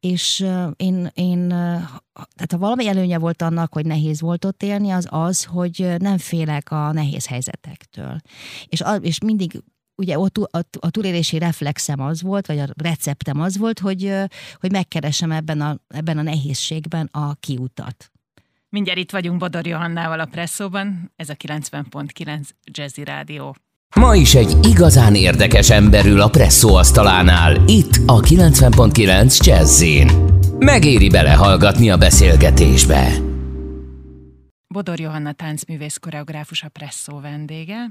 és 0.00 0.46
én, 0.76 1.10
én 1.14 1.48
tehát 2.12 2.52
ha 2.52 2.58
valami 2.58 2.88
előnye 2.88 3.18
volt 3.18 3.42
annak, 3.42 3.72
hogy 3.72 3.86
nehéz 3.86 4.20
volt 4.20 4.44
ott 4.44 4.62
élni, 4.62 4.90
az 4.90 5.06
az, 5.10 5.44
hogy 5.44 5.94
nem 5.98 6.18
félek 6.18 6.70
a 6.70 6.92
nehéz 6.92 7.26
helyzetektől. 7.26 8.20
És, 8.66 8.82
és 9.00 9.20
mindig 9.20 9.62
ugye 9.96 10.18
ott 10.18 10.36
a, 10.36 10.58
a 10.80 10.90
túlélési 10.90 11.38
reflexem 11.38 12.00
az 12.00 12.22
volt, 12.22 12.46
vagy 12.46 12.58
a 12.58 12.66
receptem 12.82 13.40
az 13.40 13.58
volt, 13.58 13.78
hogy, 13.78 14.12
hogy 14.60 14.72
megkeresem 14.72 15.32
ebben 15.32 15.60
a, 15.60 15.78
ebben 15.88 16.18
a 16.18 16.22
nehézségben 16.22 17.08
a 17.12 17.34
kiutat. 17.34 18.10
Mindjárt 18.68 18.98
itt 18.98 19.10
vagyunk 19.10 19.38
Bodor 19.38 19.66
Johannával 19.66 20.20
a 20.20 20.24
Presszóban, 20.24 21.12
ez 21.16 21.28
a 21.28 21.34
90.9 21.34 22.48
Jazzy 22.64 23.04
Rádió. 23.04 23.56
Ma 23.96 24.14
is 24.14 24.34
egy 24.34 24.66
igazán 24.66 25.14
érdekes 25.14 25.70
emberül 25.70 26.20
a 26.20 26.28
Presszó 26.28 26.74
asztalánál, 26.74 27.68
itt 27.68 27.96
a 28.06 28.20
90.9 28.20 29.44
Jazzin. 29.44 30.08
Megéri 30.58 31.08
belehallgatni 31.08 31.90
a 31.90 31.96
beszélgetésbe. 31.96 33.12
Bodor 34.66 35.00
Johanna 35.00 35.32
táncművész 35.32 35.96
koreográfus 35.96 36.62
a 36.62 36.68
Presszó 36.68 37.20
vendége 37.20 37.90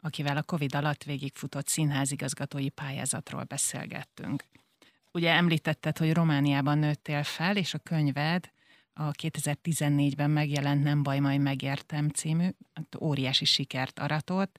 akivel 0.00 0.36
a 0.36 0.42
Covid 0.42 0.74
alatt 0.74 1.02
végigfutott 1.02 1.66
színházigazgatói 1.66 2.68
pályázatról 2.68 3.42
beszélgettünk. 3.42 4.44
Ugye 5.12 5.32
említetted, 5.32 5.98
hogy 5.98 6.12
Romániában 6.12 6.78
nőttél 6.78 7.22
fel, 7.22 7.56
és 7.56 7.74
a 7.74 7.78
könyved 7.78 8.50
a 8.92 9.10
2014-ben 9.10 10.30
megjelent 10.30 10.82
Nem 10.82 11.02
baj, 11.02 11.18
majd 11.18 11.40
megértem 11.40 12.08
című, 12.08 12.48
hát 12.74 12.96
óriási 13.00 13.44
sikert 13.44 13.98
aratott, 13.98 14.58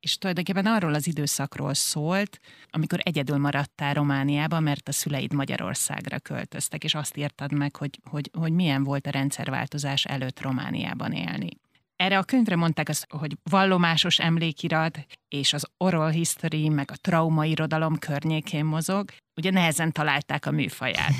és 0.00 0.18
tulajdonképpen 0.18 0.66
arról 0.66 0.94
az 0.94 1.06
időszakról 1.06 1.74
szólt, 1.74 2.40
amikor 2.70 3.00
egyedül 3.02 3.38
maradtál 3.38 3.94
Romániában, 3.94 4.62
mert 4.62 4.88
a 4.88 4.92
szüleid 4.92 5.32
Magyarországra 5.32 6.18
költöztek, 6.18 6.84
és 6.84 6.94
azt 6.94 7.16
írtad 7.16 7.52
meg, 7.52 7.76
hogy, 7.76 8.00
hogy, 8.04 8.30
hogy 8.32 8.52
milyen 8.52 8.84
volt 8.84 9.06
a 9.06 9.10
rendszerváltozás 9.10 10.04
előtt 10.04 10.40
Romániában 10.40 11.12
élni. 11.12 11.48
Erre 11.96 12.18
a 12.18 12.24
könyvre 12.24 12.56
mondták 12.56 12.88
azt, 12.88 13.06
hogy 13.10 13.36
vallomásos 13.50 14.18
emlékirat 14.18 15.06
és 15.28 15.52
az 15.52 15.66
oral 15.76 16.10
history, 16.10 16.68
meg 16.68 16.90
a 16.90 16.96
traumairodalom 17.00 17.98
környékén 17.98 18.64
mozog. 18.64 19.10
Ugye 19.36 19.50
nehezen 19.50 19.92
találták 19.92 20.46
a 20.46 20.50
műfaját. 20.50 21.12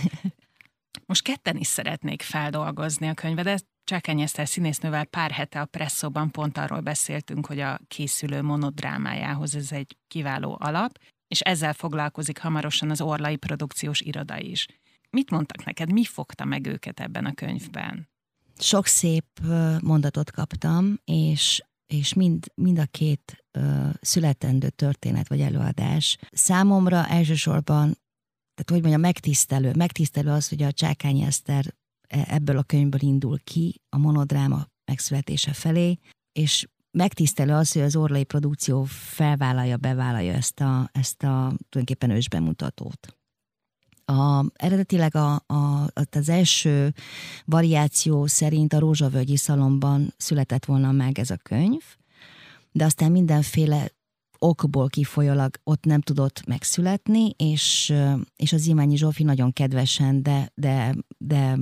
Most 1.07 1.23
ketten 1.23 1.57
is 1.57 1.67
szeretnék 1.67 2.23
feldolgozni 2.23 3.09
a 3.09 3.15
könyvedet. 3.15 3.65
Csákány 3.85 4.21
Eszter 4.21 4.49
színésznővel 4.49 5.05
pár 5.05 5.31
hete 5.31 5.61
a 5.61 5.65
presszóban 5.65 6.31
pont 6.31 6.59
arról 6.59 6.81
beszéltünk, 6.81 7.47
hogy 7.47 7.61
a 7.61 7.79
készülő 7.89 8.43
monodrámájához 8.43 9.55
ez 9.55 9.73
egy 9.73 9.97
kiváló 10.09 10.57
alap, 10.61 10.99
és 11.29 11.41
ezzel 11.41 11.73
foglalkozik 11.73 12.39
hamarosan 12.39 12.91
az 12.91 13.01
Orlai 13.01 13.37
Produkciós 13.37 14.01
Iroda 14.01 14.39
is. 14.39 14.67
Mit 15.11 15.31
mondtak 15.31 15.65
neked, 15.65 15.93
mi 15.93 16.05
fogta 16.05 16.45
meg 16.45 16.67
őket 16.67 17.01
ebben 17.01 17.25
a 17.25 17.35
könyvben? 17.35 18.09
Sok 18.59 18.87
szép 18.87 19.27
mondatot 19.83 20.31
kaptam, 20.31 21.01
és, 21.05 21.63
és 21.87 22.15
mind, 22.15 22.53
mind 22.55 22.79
a 22.79 22.87
két 22.91 23.45
születendő 24.01 24.69
történet 24.69 25.29
vagy 25.29 25.41
előadás 25.41 26.19
számomra 26.33 27.07
elsősorban, 27.07 27.99
tehát 28.55 28.71
hogy 28.71 28.81
mondjam, 28.81 29.01
megtisztelő. 29.01 29.73
Megtisztelő 29.77 30.31
az, 30.31 30.49
hogy 30.49 30.63
a 30.63 30.73
Csákány 30.73 31.21
Eszter 31.21 31.75
e, 32.09 32.25
ebből 32.29 32.59
a 32.59 32.63
könyvből 32.63 33.01
indul 33.03 33.39
ki 33.45 33.81
a 33.89 33.99
monodráma 33.99 34.67
megszületése 34.85 35.53
felé, 35.53 35.99
és 36.33 36.67
megtisztelő 36.91 37.53
az, 37.53 37.73
hogy 37.73 37.83
az 37.83 37.97
Orlai 37.97 38.25
produkció 38.25 38.85
felvállalja, 38.85 39.77
bevállalja 39.77 40.33
ezt 40.33 40.61
a, 40.61 40.91
ezt 40.93 41.23
a 41.23 41.53
tulajdonképpen 41.69 42.11
ősbemutatót. 42.11 43.16
A, 44.09 44.45
eredetileg 44.55 45.15
a, 45.15 45.35
a, 45.35 45.91
az 46.11 46.29
első 46.29 46.95
variáció 47.45 48.27
szerint 48.27 48.73
a 48.73 48.79
Rózsavölgyi 48.79 49.37
Szalomban 49.37 50.15
született 50.17 50.65
volna 50.65 50.93
meg 50.93 51.19
ez 51.19 51.31
a 51.31 51.37
könyv, 51.37 51.83
de 52.73 52.85
aztán 52.85 53.11
mindenféle 53.11 53.91
okból 54.39 54.89
kifolyólag 54.89 55.55
ott 55.65 55.85
nem 55.85 56.01
tudott 56.01 56.47
megszületni, 56.47 57.31
és, 57.37 57.95
és 58.37 58.53
az 58.53 58.67
Imányi 58.67 58.97
Zsófi 58.97 59.23
nagyon 59.23 59.53
kedvesen, 59.53 60.23
de, 60.23 60.53
de, 60.55 60.95
de 61.19 61.57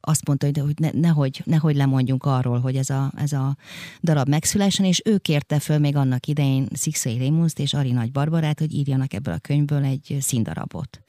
azt 0.00 0.26
mondta, 0.26 0.46
hogy, 0.46 0.74
ne, 0.78 0.90
nehogy, 0.92 1.42
nehogy 1.44 1.76
lemondjunk 1.76 2.24
arról, 2.24 2.60
hogy 2.60 2.76
ez 2.76 2.90
a, 2.90 3.12
ez 3.16 3.32
a 3.32 3.56
darab 4.02 4.28
megszülessen, 4.28 4.84
és 4.84 5.02
ő 5.04 5.18
kérte 5.18 5.58
föl 5.58 5.78
még 5.78 5.96
annak 5.96 6.26
idején 6.26 6.68
Szikszai 6.72 7.16
Rémuszt 7.16 7.58
és 7.58 7.74
Ari 7.74 7.92
Nagy 7.92 8.12
Barbarát, 8.12 8.58
hogy 8.58 8.74
írjanak 8.74 9.12
ebből 9.12 9.34
a 9.34 9.38
könyvből 9.38 9.84
egy 9.84 10.16
színdarabot. 10.20 11.02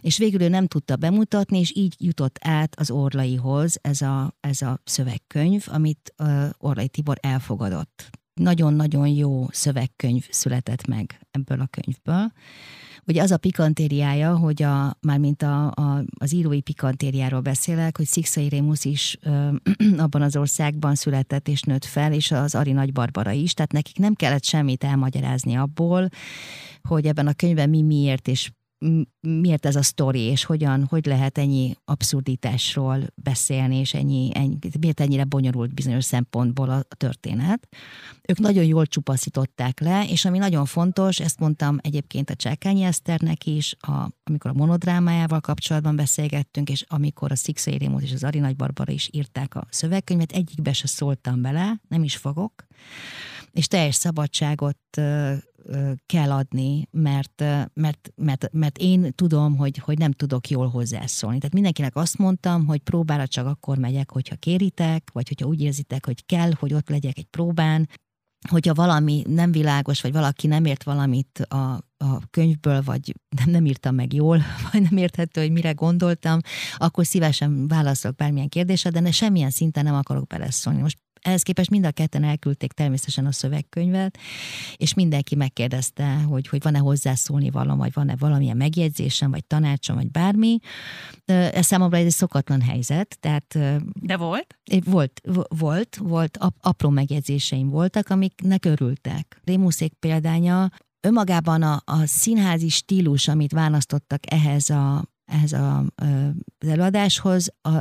És 0.00 0.18
végül 0.18 0.40
ő 0.40 0.48
nem 0.48 0.66
tudta 0.66 0.96
bemutatni, 0.96 1.58
és 1.58 1.72
így 1.76 1.94
jutott 1.98 2.38
át 2.40 2.78
az 2.78 2.90
Orlaihoz 2.90 3.78
ez 3.82 4.00
a, 4.00 4.34
ez 4.40 4.62
a 4.62 4.80
szövegkönyv, 4.84 5.64
amit 5.68 6.14
Orlai 6.58 6.88
Tibor 6.88 7.18
elfogadott. 7.20 8.10
Nagyon-nagyon 8.34 9.08
jó 9.08 9.46
szövegkönyv 9.50 10.26
született 10.30 10.86
meg 10.86 11.26
ebből 11.30 11.60
a 11.60 11.66
könyvből. 11.66 12.32
Ugye 13.06 13.22
az 13.22 13.30
a 13.30 13.36
pikantériája, 13.36 14.36
hogy 14.36 14.62
a, 14.62 14.96
mármint 15.00 15.42
a, 15.42 15.66
a, 15.66 16.04
az 16.18 16.32
írói 16.32 16.60
pikantériáról 16.60 17.40
beszélek, 17.40 17.96
hogy 17.96 18.06
Szikszai 18.06 18.48
Rémusz 18.48 18.84
is 18.84 19.18
ö, 19.22 19.48
abban 20.04 20.22
az 20.22 20.36
országban 20.36 20.94
született 20.94 21.48
és 21.48 21.62
nőtt 21.62 21.84
fel, 21.84 22.12
és 22.12 22.30
az 22.30 22.54
Ari 22.54 22.72
Nagy 22.72 22.92
Barbara 22.92 23.30
is, 23.30 23.54
tehát 23.54 23.72
nekik 23.72 23.98
nem 23.98 24.14
kellett 24.14 24.44
semmit 24.44 24.84
elmagyarázni 24.84 25.54
abból, 25.54 26.08
hogy 26.88 27.06
ebben 27.06 27.26
a 27.26 27.32
könyvben 27.32 27.68
mi 27.68 27.82
miért 27.82 28.28
és 28.28 28.50
miért 29.20 29.66
ez 29.66 29.76
a 29.76 29.82
sztori, 29.82 30.20
és 30.20 30.44
hogyan, 30.44 30.84
hogy 30.84 31.06
lehet 31.06 31.38
ennyi 31.38 31.76
abszurditásról 31.84 32.98
beszélni, 33.14 33.76
és 33.76 33.94
ennyi, 33.94 34.30
ennyi, 34.34 34.58
miért 34.80 35.00
ennyire 35.00 35.24
bonyolult 35.24 35.74
bizonyos 35.74 36.04
szempontból 36.04 36.70
a 36.70 36.82
történet. 36.96 37.68
Ők 38.28 38.38
nagyon 38.38 38.64
jól 38.64 38.86
csupaszították 38.86 39.80
le, 39.80 40.04
és 40.08 40.24
ami 40.24 40.38
nagyon 40.38 40.64
fontos, 40.64 41.20
ezt 41.20 41.38
mondtam 41.38 41.78
egyébként 41.80 42.30
a 42.30 42.34
Csákányi 42.34 42.82
Eszternek 42.82 43.46
is, 43.46 43.76
a, 43.80 44.08
amikor 44.24 44.50
a 44.50 44.54
monodrámájával 44.54 45.40
kapcsolatban 45.40 45.96
beszélgettünk, 45.96 46.70
és 46.70 46.84
amikor 46.88 47.32
a 47.32 47.36
Szikszai 47.36 47.76
Rémót 47.76 48.02
és 48.02 48.12
az 48.12 48.24
Ari 48.24 48.38
Nagy 48.38 48.56
Barbara 48.56 48.92
is 48.92 49.08
írták 49.12 49.54
a 49.54 49.66
szövegkönyvet, 49.70 50.32
egyikbe 50.32 50.72
se 50.72 50.86
szóltam 50.86 51.42
bele, 51.42 51.80
nem 51.88 52.04
is 52.04 52.16
fogok, 52.16 52.52
és 53.52 53.66
teljes 53.66 53.94
szabadságot 53.94 54.78
kell 56.06 56.30
adni, 56.30 56.88
mert, 56.90 57.44
mert, 57.74 58.12
mert, 58.16 58.48
mert 58.52 58.78
én 58.78 59.12
tudom, 59.14 59.56
hogy, 59.56 59.78
hogy 59.78 59.98
nem 59.98 60.12
tudok 60.12 60.50
jól 60.50 60.68
hozzászólni. 60.68 61.38
Tehát 61.38 61.54
mindenkinek 61.54 61.96
azt 61.96 62.18
mondtam, 62.18 62.66
hogy 62.66 62.80
próbára 62.80 63.26
csak 63.26 63.46
akkor 63.46 63.78
megyek, 63.78 64.10
hogyha 64.10 64.36
kéritek, 64.36 65.10
vagy 65.12 65.28
hogyha 65.28 65.46
úgy 65.46 65.60
érzitek, 65.60 66.06
hogy 66.06 66.26
kell, 66.26 66.50
hogy 66.58 66.74
ott 66.74 66.88
legyek 66.88 67.18
egy 67.18 67.26
próbán, 67.26 67.88
hogyha 68.48 68.74
valami 68.74 69.24
nem 69.28 69.52
világos, 69.52 70.00
vagy 70.00 70.12
valaki 70.12 70.46
nem 70.46 70.64
ért 70.64 70.82
valamit 70.82 71.38
a, 71.38 71.72
a 71.96 72.28
könyvből, 72.30 72.82
vagy 72.82 73.14
nem, 73.36 73.50
nem 73.50 73.66
írtam 73.66 73.94
meg 73.94 74.12
jól, 74.12 74.40
vagy 74.72 74.82
nem 74.82 74.96
érthető, 74.96 75.40
hogy 75.40 75.52
mire 75.52 75.72
gondoltam, 75.72 76.38
akkor 76.76 77.06
szívesen 77.06 77.68
válaszolok 77.68 78.16
bármilyen 78.16 78.48
kérdésre, 78.48 78.90
de 78.90 79.00
ne, 79.00 79.10
semmilyen 79.10 79.50
szinten 79.50 79.84
nem 79.84 79.94
akarok 79.94 80.26
beleszólni. 80.26 80.80
Most 80.80 80.98
ehhez 81.24 81.42
képest 81.42 81.70
mind 81.70 81.86
a 81.86 81.90
ketten 81.90 82.24
elküldték 82.24 82.72
természetesen 82.72 83.26
a 83.26 83.32
szövegkönyvet, 83.32 84.18
és 84.76 84.94
mindenki 84.94 85.34
megkérdezte, 85.34 86.14
hogy, 86.14 86.48
hogy 86.48 86.62
van-e 86.62 86.78
hozzászólni 86.78 87.50
valami, 87.50 87.78
vagy 87.78 87.92
van-e 87.92 88.16
valamilyen 88.18 88.56
megjegyzésem, 88.56 89.30
vagy 89.30 89.44
tanácsom, 89.44 89.96
vagy 89.96 90.10
bármi. 90.10 90.58
Ez 91.24 91.66
számomra 91.66 91.96
egy 91.96 92.10
szokatlan 92.10 92.60
helyzet, 92.60 93.16
tehát... 93.20 93.58
De 94.00 94.16
volt? 94.16 94.58
Volt, 94.84 95.20
volt, 95.48 95.96
volt, 95.96 96.38
apró 96.60 96.88
megjegyzéseim 96.88 97.68
voltak, 97.68 98.08
amiknek 98.08 98.64
örültek. 98.64 99.40
Rémuszék 99.44 99.92
példánya 99.92 100.70
önmagában 101.00 101.62
a, 101.62 101.82
a 101.84 102.06
színházi 102.06 102.68
stílus, 102.68 103.28
amit 103.28 103.52
választottak 103.52 104.32
ehhez 104.32 104.70
a, 104.70 105.04
ehhez 105.24 105.52
a, 105.52 105.78
az 105.78 106.68
előadáshoz, 106.68 107.54
a, 107.62 107.78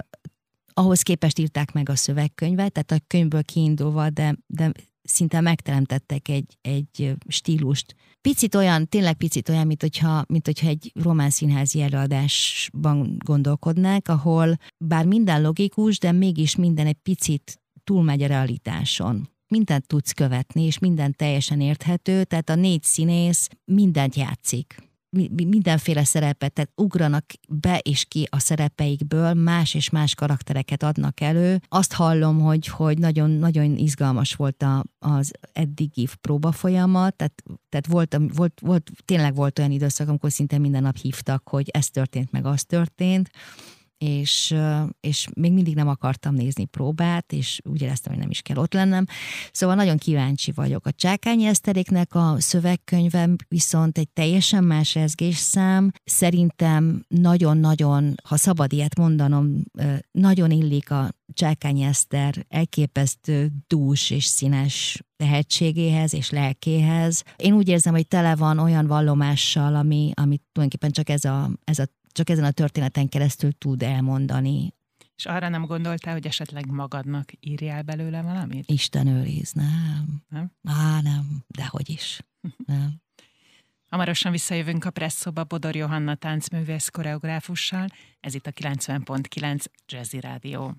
ahhoz 0.73 1.01
képest 1.01 1.39
írták 1.39 1.71
meg 1.71 1.89
a 1.89 1.95
szövegkönyvet, 1.95 2.71
tehát 2.71 3.03
a 3.03 3.05
könyvből 3.07 3.43
kiindulva, 3.43 4.09
de, 4.09 4.35
de 4.47 4.71
szinte 5.03 5.41
megteremtettek 5.41 6.27
egy, 6.27 6.57
egy 6.61 7.15
stílust. 7.27 7.95
Picit 8.21 8.55
olyan, 8.55 8.87
tényleg 8.87 9.13
picit 9.13 9.49
olyan, 9.49 9.67
mint 9.67 9.81
hogyha, 9.81 10.23
mint 10.27 10.45
hogyha 10.45 10.67
egy 10.67 10.91
román 10.93 11.29
színházi 11.29 11.81
előadásban 11.81 13.17
gondolkodnák, 13.25 14.09
ahol 14.09 14.57
bár 14.77 15.05
minden 15.05 15.41
logikus, 15.41 15.99
de 15.99 16.11
mégis 16.11 16.55
minden 16.55 16.87
egy 16.87 16.99
picit 17.03 17.61
túlmegy 17.83 18.23
a 18.23 18.27
realitáson 18.27 19.31
mindent 19.47 19.87
tudsz 19.87 20.11
követni, 20.11 20.63
és 20.63 20.79
minden 20.79 21.15
teljesen 21.15 21.61
érthető, 21.61 22.23
tehát 22.23 22.49
a 22.49 22.55
négy 22.55 22.83
színész 22.83 23.49
mindent 23.65 24.15
játszik 24.15 24.75
mindenféle 25.33 26.03
szerepet, 26.03 26.53
tehát 26.53 26.71
ugranak 26.75 27.25
be 27.49 27.77
és 27.77 28.05
ki 28.05 28.27
a 28.31 28.39
szerepeikből, 28.39 29.33
más 29.33 29.73
és 29.73 29.89
más 29.89 30.15
karaktereket 30.15 30.83
adnak 30.83 31.21
elő. 31.21 31.61
Azt 31.67 31.93
hallom, 31.93 32.39
hogy, 32.39 32.67
hogy 32.67 32.97
nagyon, 32.97 33.29
nagyon 33.29 33.77
izgalmas 33.77 34.33
volt 34.33 34.63
a, 34.63 34.83
az 34.99 35.31
eddigi 35.53 36.07
próba 36.21 36.51
folyamat, 36.51 37.15
tehát, 37.15 37.43
tehát 37.69 37.87
volt, 37.87 38.17
volt, 38.35 38.59
volt, 38.61 38.91
tényleg 39.05 39.35
volt 39.35 39.59
olyan 39.59 39.71
időszak, 39.71 40.07
amikor 40.07 40.31
szinte 40.31 40.57
minden 40.57 40.81
nap 40.81 40.97
hívtak, 40.97 41.49
hogy 41.49 41.69
ez 41.69 41.89
történt, 41.89 42.31
meg 42.31 42.45
az 42.45 42.63
történt, 42.63 43.29
és, 44.03 44.55
és 44.99 45.27
még 45.33 45.53
mindig 45.53 45.75
nem 45.75 45.87
akartam 45.87 46.35
nézni 46.35 46.65
próbát, 46.65 47.31
és 47.31 47.59
úgy 47.63 47.81
éreztem, 47.81 48.11
hogy 48.11 48.21
nem 48.21 48.29
is 48.29 48.41
kell 48.41 48.57
ott 48.57 48.73
lennem. 48.73 49.05
Szóval 49.51 49.75
nagyon 49.75 49.97
kíváncsi 49.97 50.51
vagyok. 50.51 50.85
A 50.85 50.91
Csákányi 50.91 51.45
Eszteréknek 51.45 52.15
a 52.15 52.35
szövegkönyvem 52.37 53.35
viszont 53.47 53.97
egy 53.97 54.09
teljesen 54.09 54.63
más 54.63 54.97
szám. 55.31 55.91
Szerintem 56.03 57.05
nagyon-nagyon, 57.07 58.15
ha 58.23 58.37
szabad 58.37 58.73
ilyet 58.73 58.97
mondanom, 58.97 59.63
nagyon 60.11 60.51
illik 60.51 60.91
a 60.91 61.09
Csákányi 61.33 61.81
Eszter 61.83 62.45
elképesztő 62.49 63.51
dús 63.67 64.09
és 64.09 64.25
színes 64.25 65.03
tehetségéhez 65.15 66.13
és 66.13 66.29
lelkéhez. 66.29 67.23
Én 67.35 67.53
úgy 67.53 67.67
érzem, 67.67 67.93
hogy 67.93 68.07
tele 68.07 68.35
van 68.35 68.59
olyan 68.59 68.87
vallomással, 68.87 69.75
ami, 69.75 70.11
amit 70.13 70.41
tulajdonképpen 70.51 70.91
csak 70.91 71.09
ez 71.09 71.25
a, 71.25 71.49
ez 71.63 71.79
a 71.79 71.85
csak 72.13 72.29
ezen 72.29 72.43
a 72.43 72.51
történeten 72.51 73.09
keresztül 73.09 73.51
tud 73.51 73.83
elmondani. 73.83 74.73
És 75.15 75.25
arra 75.25 75.49
nem 75.49 75.65
gondoltál, 75.65 76.13
hogy 76.13 76.25
esetleg 76.25 76.65
magadnak 76.65 77.29
írjál 77.39 77.81
belőle 77.81 78.21
valamit? 78.21 78.69
Isten 78.69 79.07
őriz, 79.07 79.51
nem. 79.51 80.23
Nem? 80.29 80.51
Á, 80.63 81.01
nem, 81.01 81.43
dehogy 81.47 81.89
is. 81.89 82.19
Nem. 82.65 83.01
Hamarosan 83.89 84.31
visszajövünk 84.31 84.85
a 84.85 84.89
presszóba 84.89 85.43
Bodor 85.43 85.75
Johanna 85.75 86.15
táncművész 86.15 86.89
koreográfussal. 86.89 87.87
Ez 88.19 88.33
itt 88.33 88.47
a 88.47 88.51
90.9 88.51 89.65
Jazzy 89.87 90.19
Rádió. 90.19 90.75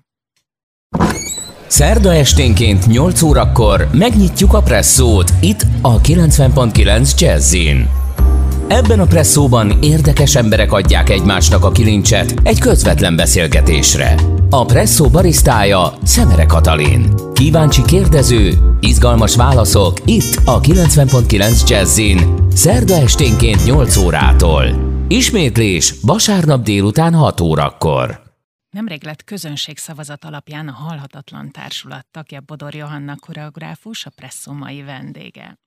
Szerda 1.67 2.13
esténként 2.13 2.85
8 2.85 3.21
órakor 3.21 3.89
megnyitjuk 3.93 4.53
a 4.53 4.61
presszót 4.61 5.31
itt 5.41 5.61
a 5.81 6.01
90.9 6.01 7.19
Jazzin. 7.19 7.89
Ebben 8.67 8.99
a 8.99 9.05
presszóban 9.05 9.81
érdekes 9.81 10.35
emberek 10.35 10.71
adják 10.71 11.09
egymásnak 11.09 11.63
a 11.63 11.71
kilincset 11.71 12.33
egy 12.43 12.59
közvetlen 12.59 13.15
beszélgetésre. 13.15 14.15
A 14.49 14.65
presszó 14.65 15.09
barisztája 15.09 15.93
Szemere 16.03 16.45
Katalin. 16.45 17.13
Kíváncsi 17.33 17.81
kérdező, 17.81 18.53
izgalmas 18.79 19.35
válaszok 19.35 19.97
itt 20.05 20.35
a 20.45 20.59
90.9 20.59 21.67
Jazzin. 21.69 22.49
Szerda 22.49 22.93
esténként 22.93 23.65
8 23.65 23.97
órától. 23.97 24.65
Ismétlés 25.07 25.93
vasárnap 26.01 26.63
délután 26.63 27.13
6 27.13 27.41
órakor. 27.41 28.23
Nemrég 28.69 29.03
lett 29.03 29.23
közönségszavazat 29.23 30.25
alapján 30.25 30.67
a 30.67 30.73
Halhatatlan 30.73 31.51
Társulat 31.51 32.05
tagja 32.11 32.41
Bodor 32.45 32.75
Johanna 32.75 33.15
koreográfus, 33.15 34.05
a 34.05 34.09
presszó 34.15 34.51
mai 34.51 34.83
vendége. 34.83 35.57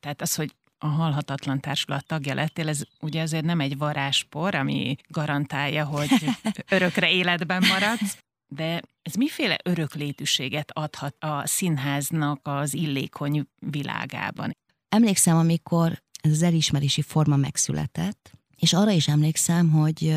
Tehát 0.00 0.22
az, 0.22 0.34
hogy 0.34 0.54
a 0.78 0.86
Halhatatlan 0.86 1.60
Társulat 1.60 2.06
tagja 2.06 2.34
lettél, 2.34 2.68
ez 2.68 2.82
ugye 3.00 3.22
azért 3.22 3.44
nem 3.44 3.60
egy 3.60 3.78
varázspor, 3.78 4.54
ami 4.54 4.96
garantálja, 5.08 5.84
hogy 5.84 6.10
örökre 6.76 7.10
életben 7.10 7.64
maradsz, 7.68 8.18
de 8.46 8.82
ez 9.02 9.14
miféle 9.14 9.56
öröklétűséget 9.64 10.70
adhat 10.72 11.16
a 11.18 11.46
színháznak 11.46 12.40
az 12.42 12.74
illékony 12.74 13.46
világában? 13.58 14.56
Emlékszem, 14.88 15.36
amikor 15.36 16.02
ez 16.20 16.30
az 16.30 16.42
elismerési 16.42 17.02
forma 17.02 17.36
megszületett, 17.36 18.32
és 18.56 18.72
arra 18.72 18.90
is 18.90 19.08
emlékszem, 19.08 19.70
hogy 19.70 20.14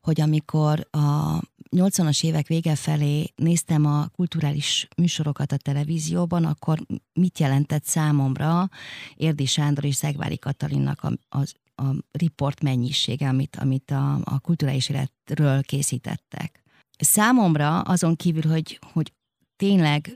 hogy 0.00 0.20
amikor 0.20 0.86
a 0.90 1.40
80-as 1.76 2.24
évek 2.24 2.46
vége 2.46 2.74
felé 2.74 3.32
néztem 3.36 3.86
a 3.86 4.08
kulturális 4.08 4.88
műsorokat 4.96 5.52
a 5.52 5.56
televízióban, 5.56 6.44
akkor 6.44 6.86
mit 7.12 7.38
jelentett 7.38 7.84
számomra 7.84 8.68
Érdi 9.16 9.44
Sándor 9.44 9.84
és 9.84 9.94
Szegvári 9.94 10.38
Katalinnak 10.38 11.02
a, 11.02 11.12
az, 11.28 11.54
a 11.74 11.94
riport 12.10 12.62
mennyisége, 12.62 13.28
amit, 13.28 13.56
amit 13.56 13.90
a, 13.90 14.20
a 14.24 14.38
kulturális 14.38 14.88
életről 14.88 15.62
készítettek. 15.62 16.62
Számomra 16.98 17.80
azon 17.80 18.16
kívül, 18.16 18.50
hogy, 18.50 18.78
hogy 18.92 19.12
tényleg 19.56 20.14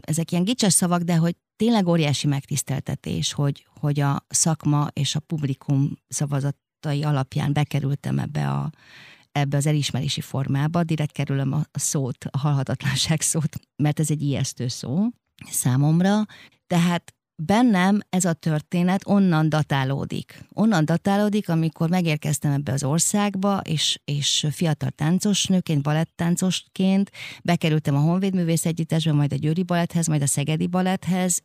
ezek 0.00 0.32
ilyen 0.32 0.44
gicses 0.44 0.72
szavak, 0.72 1.02
de 1.02 1.16
hogy 1.16 1.36
tényleg 1.56 1.86
óriási 1.86 2.26
megtiszteltetés, 2.26 3.32
hogy, 3.32 3.66
hogy 3.80 4.00
a 4.00 4.26
szakma 4.28 4.88
és 4.92 5.14
a 5.14 5.20
publikum 5.20 5.98
szavazatai 6.08 7.02
alapján 7.02 7.52
bekerültem 7.52 8.18
ebbe 8.18 8.50
a, 8.50 8.70
ebbe 9.32 9.56
az 9.56 9.66
elismerési 9.66 10.20
formába, 10.20 10.84
direkt 10.84 11.12
kerülöm 11.12 11.52
a 11.52 11.64
szót, 11.72 12.24
a 12.30 12.38
halhatatlanság 12.38 13.20
szót, 13.20 13.60
mert 13.76 14.00
ez 14.00 14.10
egy 14.10 14.22
ijesztő 14.22 14.68
szó 14.68 15.06
számomra, 15.50 16.24
tehát 16.66 17.14
bennem 17.42 18.00
ez 18.08 18.24
a 18.24 18.32
történet 18.32 19.02
onnan 19.06 19.48
datálódik. 19.48 20.44
Onnan 20.52 20.84
datálódik, 20.84 21.48
amikor 21.48 21.88
megérkeztem 21.88 22.52
ebbe 22.52 22.72
az 22.72 22.84
országba, 22.84 23.60
és, 23.64 24.00
és 24.04 24.46
fiatal 24.50 24.90
táncosnőként, 24.90 25.82
balettáncosként 25.82 27.10
bekerültem 27.44 27.96
a 27.96 28.00
Honvéd 28.00 28.34
Művész 28.34 28.66
Együttesbe, 28.66 29.12
majd 29.12 29.32
a 29.32 29.36
Győri 29.36 29.62
Baletthez, 29.62 30.06
majd 30.06 30.22
a 30.22 30.26
Szegedi 30.26 30.66
Baletthez, 30.66 31.42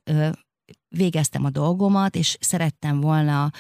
végeztem 0.88 1.46
a 1.46 1.50
dolgomat, 1.50 2.16
és 2.16 2.38
szerettem 2.40 3.00
volna 3.00 3.52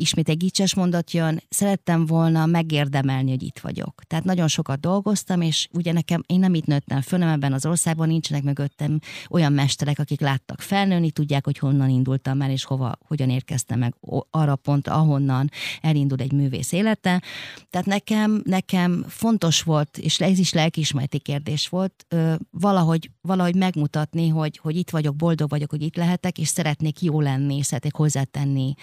ismét 0.00 0.28
egy 0.28 0.36
gicses 0.36 0.74
mondat 0.74 1.10
jön, 1.10 1.42
szerettem 1.48 2.06
volna 2.06 2.46
megérdemelni, 2.46 3.30
hogy 3.30 3.42
itt 3.42 3.58
vagyok. 3.58 4.02
Tehát 4.06 4.24
nagyon 4.24 4.48
sokat 4.48 4.80
dolgoztam, 4.80 5.40
és 5.40 5.68
ugye 5.72 5.92
nekem, 5.92 6.22
én 6.26 6.38
nem 6.38 6.54
itt 6.54 6.66
nőttem 6.66 7.00
föl, 7.00 7.18
nem 7.18 7.28
ebben 7.28 7.52
az 7.52 7.66
országban 7.66 8.08
nincsenek 8.08 8.42
mögöttem 8.42 8.98
olyan 9.28 9.52
mesterek, 9.52 9.98
akik 9.98 10.20
láttak 10.20 10.60
felnőni, 10.60 11.10
tudják, 11.10 11.44
hogy 11.44 11.58
honnan 11.58 11.88
indultam 11.88 12.40
el, 12.40 12.50
és 12.50 12.64
hova, 12.64 12.98
hogyan 13.06 13.30
érkeztem 13.30 13.78
meg 13.78 13.94
arra 14.30 14.56
pont, 14.56 14.88
ahonnan 14.88 15.50
elindul 15.80 16.18
egy 16.18 16.32
művész 16.32 16.72
élete. 16.72 17.22
Tehát 17.70 17.86
nekem, 17.86 18.42
nekem 18.44 19.04
fontos 19.08 19.62
volt, 19.62 19.98
és 19.98 20.20
ez 20.20 20.38
is 20.38 20.52
lelkismereti 20.52 21.18
kérdés 21.18 21.68
volt, 21.68 22.06
valahogy, 22.50 23.10
valahogy 23.20 23.54
megmutatni, 23.54 24.28
hogy, 24.28 24.58
hogy 24.62 24.76
itt 24.76 24.90
vagyok, 24.90 25.16
boldog 25.16 25.50
vagyok, 25.50 25.70
hogy 25.70 25.82
itt 25.82 25.96
lehetek, 25.96 26.38
és 26.38 26.48
szeretnék 26.48 27.00
jó 27.00 27.20
lenni, 27.20 27.62
szeretnék 27.62 27.94
hozzátenni 27.94 28.74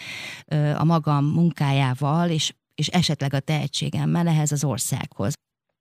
a 0.75 0.83
maga 0.83 1.06
magam 1.07 1.25
munkájával, 1.25 2.29
és, 2.29 2.53
és 2.75 2.87
esetleg 2.87 3.33
a 3.33 3.39
tehetségemmel 3.39 4.27
ehhez 4.27 4.51
az 4.51 4.63
országhoz. 4.63 5.33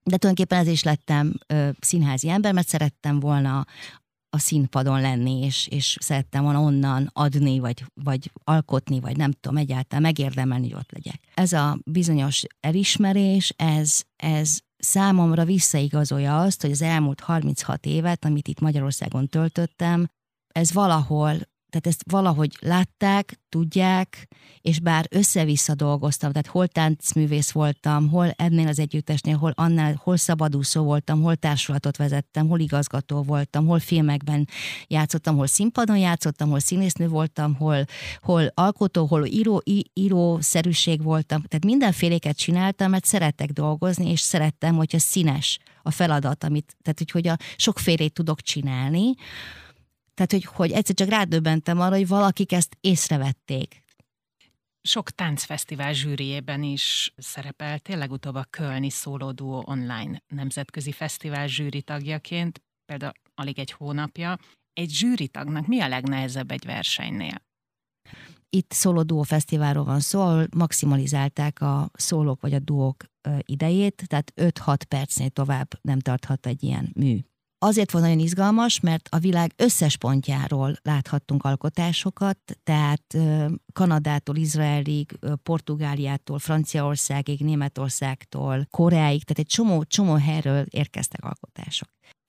De 0.03 0.17
tulajdonképpen 0.17 0.59
ez 0.59 0.73
is 0.73 0.83
lettem 0.83 1.35
ö, 1.47 1.69
színházi 1.81 2.29
ember, 2.29 2.53
mert 2.53 2.69
szerettem 2.69 3.21
volna 3.21 3.65
a 4.31 4.39
színpadon 4.39 5.01
lenni, 5.01 5.45
és, 5.45 5.67
és 5.67 5.97
szerettem 6.01 6.43
volna 6.43 6.61
onnan 6.61 7.11
adni, 7.13 7.59
vagy, 7.59 7.85
vagy 7.95 8.31
alkotni, 8.45 9.01
vagy 9.01 9.17
nem 9.17 9.33
tudom, 9.33 9.57
egyáltalán 9.57 10.03
megérdemelni, 10.03 10.71
hogy 10.71 10.81
ott 10.81 10.93
legyek. 10.93 11.21
Ez 11.35 11.53
a 11.53 11.79
bizonyos 11.85 12.45
elismerés, 12.61 13.53
ez, 13.57 14.03
ez 14.17 14.59
számomra 14.77 15.45
visszaigazolja 15.45 16.41
azt, 16.41 16.63
hogy 16.63 16.71
az 16.71 16.83
elmúlt 16.83 17.21
36 17.21 17.87
évet, 17.87 18.25
amit 18.25 18.49
itt 18.49 18.61
Magyarországon 18.61 19.29
töltöttem, 19.29 20.09
ez 20.53 20.73
valahol 20.73 21.39
tehát 21.77 21.87
ezt 21.87 22.11
valahogy 22.11 22.57
látták, 22.61 23.41
tudják, 23.49 24.29
és 24.61 24.81
bár 24.81 25.07
össze-vissza 25.11 25.75
dolgoztam, 25.75 26.33
tehát 26.33 26.47
hol 26.47 26.67
táncművész 26.67 27.51
voltam, 27.51 28.09
hol 28.09 28.31
ennél 28.37 28.69
az 28.69 28.79
együttesnél, 28.79 29.37
hol 29.37 29.53
annál, 29.55 30.01
hol 30.03 30.17
szabadúszó 30.17 30.83
voltam, 30.83 31.23
hol 31.23 31.37
társulatot 31.37 31.97
vezettem, 31.97 32.49
hol 32.49 32.61
igazgató 32.61 33.23
voltam, 33.23 33.67
hol 33.67 33.79
filmekben 33.79 34.49
játszottam, 34.87 35.37
hol 35.37 35.47
színpadon 35.47 35.99
játszottam, 35.99 36.49
hol 36.49 36.61
színésznő 36.61 37.09
voltam, 37.09 37.55
hol, 37.55 37.85
hol 38.21 38.51
alkotó, 38.55 39.07
hol 39.07 39.27
író, 39.27 39.63
író 39.93 40.41
szerűség 40.41 41.03
voltam. 41.03 41.43
Tehát 41.43 41.65
mindenféléket 41.65 42.37
csináltam, 42.37 42.91
mert 42.91 43.05
szeretek 43.05 43.51
dolgozni, 43.51 44.11
és 44.11 44.21
szerettem, 44.21 44.77
hogyha 44.77 44.99
színes 44.99 45.59
a 45.83 45.91
feladat, 45.91 46.45
amit, 46.45 46.77
tehát 46.83 46.99
hogy, 46.99 47.11
hogy 47.11 47.29
a 47.29 47.37
sokfélét 47.57 48.13
tudok 48.13 48.41
csinálni, 48.41 49.15
tehát, 50.17 50.33
hogy, 50.33 50.45
hogy 50.45 50.73
egyszer 50.73 50.95
csak 50.95 51.09
rádöbbentem 51.09 51.81
arra, 51.81 51.95
hogy 51.95 52.09
valakik 52.09 52.53
ezt 52.53 52.77
észrevették. 52.81 53.85
Sok 54.83 55.11
táncfesztivál 55.11 55.93
zsűriében 55.93 56.63
is 56.63 57.13
szerepeltél, 57.17 57.97
legutóbb 57.97 58.35
a 58.35 58.47
Kölni 58.51 58.91
Szóló 58.91 59.33
Duo 59.33 59.63
online 59.65 60.23
nemzetközi 60.29 60.93
fesztivál 60.93 61.47
zsűri 61.47 61.83
tagjaként, 61.83 62.63
például 62.85 63.13
alig 63.35 63.59
egy 63.59 63.71
hónapja. 63.71 64.39
Egy 64.73 64.91
zsűritagnak 64.91 65.67
mi 65.67 65.81
a 65.81 65.89
legnehezebb 65.89 66.51
egy 66.51 66.65
versenynél? 66.65 67.45
Itt 68.49 68.73
szóló 68.73 69.03
duó 69.03 69.23
fesztiválról 69.23 69.85
van 69.85 70.01
szó, 70.01 70.21
ahol 70.21 70.47
maximalizálták 70.57 71.61
a 71.61 71.91
szólók 71.93 72.41
vagy 72.41 72.55
a 72.55 72.59
duók 72.59 73.05
idejét, 73.41 74.03
tehát 74.07 74.33
5-6 74.37 74.79
percnél 74.89 75.31
tovább 75.31 75.69
nem 75.81 75.99
tarthat 75.99 76.47
egy 76.47 76.63
ilyen 76.63 76.91
mű. 76.95 77.19
Azért 77.59 77.91
volt 77.91 78.05
nagyon 78.05 78.19
izgalmas, 78.19 78.81
mert 78.81 79.09
a 79.11 79.19
világ 79.19 79.53
összes 79.57 79.97
pontjáról 79.97 80.77
láthattunk 80.83 81.45
alkotásokat, 81.45 82.39
tehát 82.63 83.17
Kanadától, 83.73 84.37
Izraelig, 84.37 85.19
Portugáliától, 85.43 86.39
Franciaországig, 86.39 87.41
Németországtól, 87.41 88.67
Koreáig, 88.71 89.25
tehát 89.25 89.39
egy 89.39 89.47
csomó, 89.47 89.85
csomó 89.85 90.15
helyről 90.15 90.65
érkeztek 90.71 91.25
alkotások. 91.25 91.89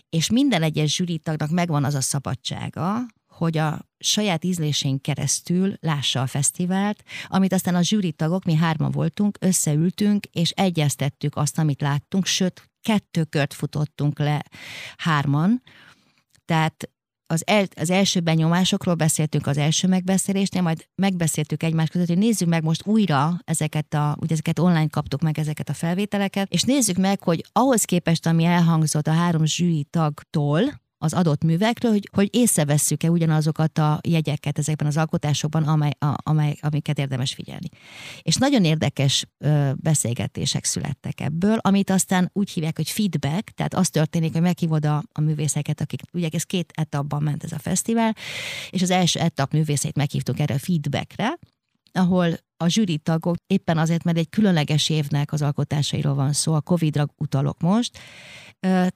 És 0.09 0.29
minden 0.29 0.63
egyes 0.63 0.95
zsűritagnak 0.95 1.49
megvan 1.49 1.83
az 1.83 1.93
a 1.93 2.01
szabadsága, 2.01 3.05
hogy 3.27 3.57
a 3.57 3.79
saját 3.97 4.45
ízlésén 4.45 5.01
keresztül 5.01 5.73
lássa 5.79 6.21
a 6.21 6.27
fesztivált, 6.27 7.03
amit 7.27 7.53
aztán 7.53 7.75
a 7.75 7.81
zsűritagok, 7.81 8.43
mi 8.43 8.55
hárman 8.55 8.91
voltunk, 8.91 9.37
összeültünk, 9.41 10.25
és 10.25 10.49
egyeztettük 10.49 11.35
azt, 11.35 11.57
amit 11.57 11.81
láttunk, 11.81 12.25
sőt, 12.25 12.69
kettő 12.87 13.23
kört 13.23 13.53
futottunk 13.53 14.19
le 14.19 14.43
hárman, 14.97 15.61
tehát 16.45 16.89
az, 17.29 17.43
el, 17.45 17.65
az 17.75 17.89
első 17.89 18.19
benyomásokról 18.19 18.95
beszéltünk 18.95 19.47
az 19.47 19.57
első 19.57 19.87
megbeszélésnél, 19.87 20.61
majd 20.61 20.87
megbeszéltük 20.95 21.63
egymás 21.63 21.89
között, 21.89 22.07
hogy 22.07 22.17
nézzük 22.17 22.47
meg 22.47 22.63
most 22.63 22.85
újra 22.85 23.39
ezeket 23.43 23.93
a, 23.93 24.17
ugye 24.19 24.33
ezeket 24.33 24.59
online 24.59 24.87
kaptuk 24.87 25.21
meg 25.21 25.39
ezeket 25.39 25.69
a 25.69 25.73
felvételeket, 25.73 26.53
és 26.53 26.61
nézzük 26.61 26.97
meg, 26.97 27.23
hogy 27.23 27.45
ahhoz 27.51 27.83
képest, 27.83 28.25
ami 28.25 28.43
elhangzott 28.43 29.07
a 29.07 29.11
három 29.11 29.45
zsűri 29.45 29.83
tagtól, 29.89 30.61
az 30.97 31.13
adott 31.13 31.43
művekről, 31.43 31.91
hogy, 31.91 32.09
hogy 32.11 32.29
észrevesszük-e 32.31 33.09
ugyanazokat 33.09 33.77
a 33.77 33.99
jegyeket 34.07 34.57
ezekben 34.57 34.87
az 34.87 34.97
alkotásokban, 34.97 35.63
amely, 35.63 35.91
a, 35.99 36.15
amely, 36.23 36.57
amiket 36.61 36.99
érdemes 36.99 37.33
figyelni. 37.33 37.69
És 38.21 38.35
nagyon 38.35 38.63
érdekes 38.63 39.25
ö, 39.37 39.71
beszélgetések 39.75 40.65
születtek 40.65 41.21
ebből, 41.21 41.57
amit 41.57 41.89
aztán 41.89 42.29
úgy 42.33 42.49
hívják, 42.49 42.75
hogy 42.75 42.89
feedback, 42.89 43.49
tehát 43.49 43.73
az 43.73 43.89
történik, 43.89 44.31
hogy 44.31 44.41
meghívod 44.41 44.85
a, 44.85 45.03
a 45.11 45.21
művészeket, 45.21 45.81
akik, 45.81 46.01
ugye 46.13 46.27
ez 46.31 46.43
két 46.43 46.73
etapban 46.75 47.23
ment 47.23 47.43
ez 47.43 47.51
a 47.51 47.59
fesztivál, 47.59 48.15
és 48.69 48.81
az 48.81 48.89
első 48.89 49.19
etap 49.19 49.51
művészét 49.51 49.95
meghívtuk 49.95 50.39
erre 50.39 50.53
a 50.53 50.59
feedbackre, 50.59 51.37
ahol 51.91 52.33
a 52.57 52.67
zsűri 52.67 52.97
tagok 52.97 53.35
éppen 53.47 53.77
azért, 53.77 54.03
mert 54.03 54.17
egy 54.17 54.29
különleges 54.29 54.89
évnek 54.89 55.31
az 55.31 55.41
alkotásairól 55.41 56.13
van 56.13 56.33
szó, 56.33 56.53
a 56.53 56.61
Covid-ra 56.61 57.05
utalok 57.17 57.61
most, 57.61 57.99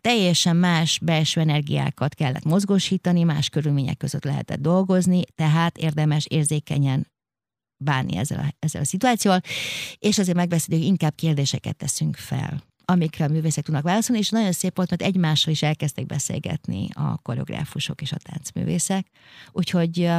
teljesen 0.02 0.56
más 0.56 1.00
belső 1.00 1.41
energiákat 1.41 2.13
kellett 2.13 2.43
mozgósítani, 2.43 3.24
más 3.24 3.50
körülmények 3.50 3.97
között 3.97 4.24
lehetett 4.24 4.60
dolgozni, 4.60 5.21
tehát 5.36 5.78
érdemes 5.78 6.26
érzékenyen 6.26 7.08
bánni 7.84 8.17
ezzel 8.17 8.39
a, 8.39 8.56
ezzel 8.60 8.82
a 8.82 8.86
szituációval, 8.86 9.41
és 9.97 10.17
azért 10.17 10.38
megbeszéljük, 10.38 10.88
inkább 10.88 11.15
kérdéseket 11.15 11.76
teszünk 11.76 12.15
fel 12.15 12.69
amikre 12.86 13.26
a 13.26 13.28
művészek 13.28 13.63
tudnak 13.63 13.84
válaszolni, 13.84 14.21
és 14.21 14.30
nagyon 14.30 14.52
szép 14.52 14.76
volt, 14.76 14.89
mert 14.89 15.02
egymással 15.02 15.54
is 15.54 15.62
elkezdtek 15.62 16.06
beszélgetni 16.06 16.88
a 16.93 17.17
koreográfusok 17.17 18.02
és 18.02 18.12
a 18.12 18.17
táncművészek, 18.17 19.08
úgyhogy 19.52 20.12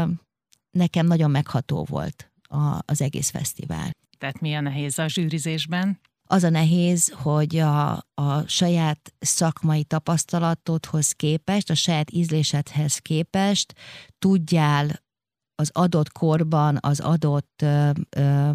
nekem 0.70 1.06
nagyon 1.06 1.30
megható 1.30 1.86
volt 1.88 2.32
a, 2.42 2.78
az 2.84 3.00
egész 3.00 3.30
fesztivál. 3.30 3.90
Tehát 4.18 4.40
mi 4.40 4.54
a 4.54 4.60
nehéz 4.60 4.98
a 4.98 5.08
zsűrizésben? 5.08 6.00
Az 6.32 6.44
a 6.44 6.50
nehéz, 6.50 7.10
hogy 7.10 7.56
a, 7.56 7.92
a 8.14 8.46
saját 8.46 9.14
szakmai 9.18 9.84
tapasztalatodhoz 9.84 11.12
képest, 11.12 11.70
a 11.70 11.74
saját 11.74 12.12
ízlésedhez 12.12 12.98
képest 12.98 13.74
tudjál 14.18 15.02
az 15.54 15.70
adott 15.72 16.12
korban 16.12 16.78
az 16.80 17.00
adott 17.00 17.62
ö, 17.62 17.90
ö, 18.16 18.50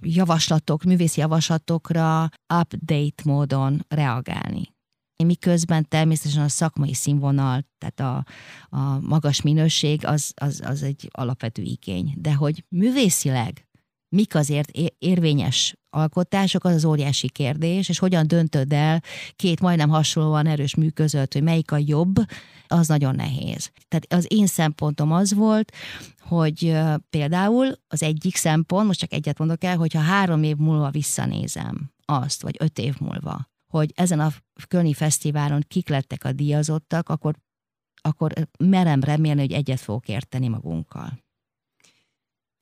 javaslatok, 0.00 0.82
művészi 0.82 1.20
javaslatokra 1.20 2.28
update 2.54 3.22
módon 3.24 3.84
reagálni. 3.88 4.74
Miközben 5.24 5.88
természetesen 5.88 6.42
a 6.42 6.48
szakmai 6.48 6.94
színvonal, 6.94 7.66
tehát 7.78 8.00
a, 8.00 8.24
a 8.76 9.00
magas 9.00 9.42
minőség 9.42 10.06
az, 10.06 10.32
az, 10.34 10.62
az 10.64 10.82
egy 10.82 11.08
alapvető 11.10 11.62
igény. 11.62 12.14
De 12.16 12.34
hogy 12.34 12.64
művészileg 12.68 13.68
mik 14.08 14.34
azért 14.34 14.70
érvényes 14.98 15.74
alkotások, 15.90 16.64
az 16.64 16.74
az 16.74 16.84
óriási 16.84 17.30
kérdés, 17.30 17.88
és 17.88 17.98
hogyan 17.98 18.26
döntöd 18.26 18.72
el 18.72 19.02
két 19.36 19.60
majdnem 19.60 19.88
hasonlóan 19.88 20.46
erős 20.46 20.74
mű 20.74 20.88
között, 20.88 21.32
hogy 21.32 21.42
melyik 21.42 21.72
a 21.72 21.78
jobb, 21.78 22.14
az 22.66 22.88
nagyon 22.88 23.14
nehéz. 23.14 23.70
Tehát 23.88 24.06
az 24.08 24.26
én 24.28 24.46
szempontom 24.46 25.12
az 25.12 25.34
volt, 25.34 25.72
hogy 26.20 26.76
például 27.10 27.72
az 27.88 28.02
egyik 28.02 28.36
szempont, 28.36 28.86
most 28.86 28.98
csak 28.98 29.12
egyet 29.12 29.38
mondok 29.38 29.64
el, 29.64 29.76
hogyha 29.76 30.00
három 30.00 30.42
év 30.42 30.56
múlva 30.56 30.90
visszanézem 30.90 31.92
azt, 32.04 32.42
vagy 32.42 32.56
öt 32.58 32.78
év 32.78 32.94
múlva, 33.00 33.48
hogy 33.70 33.92
ezen 33.94 34.20
a 34.20 34.32
Kölni 34.68 34.94
Fesztiválon 34.94 35.64
kik 35.68 35.88
lettek 35.88 36.24
a 36.24 36.32
díjazottak, 36.32 37.08
akkor, 37.08 37.34
akkor 38.00 38.32
merem 38.58 39.00
remélni, 39.00 39.40
hogy 39.40 39.52
egyet 39.52 39.80
fogok 39.80 40.08
érteni 40.08 40.48
magunkkal. 40.48 41.23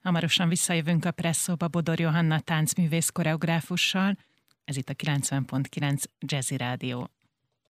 Hamarosan 0.02 0.48
visszajövünk 0.48 1.04
a 1.04 1.10
presszóba 1.10 1.68
Bodor 1.68 2.00
Johanna 2.00 2.40
táncművész 2.40 3.08
koreográfussal. 3.08 4.16
Ez 4.64 4.76
itt 4.76 4.88
a 4.88 4.94
90.9 4.94 6.02
Jazzy 6.18 6.56
Rádió. 6.56 7.10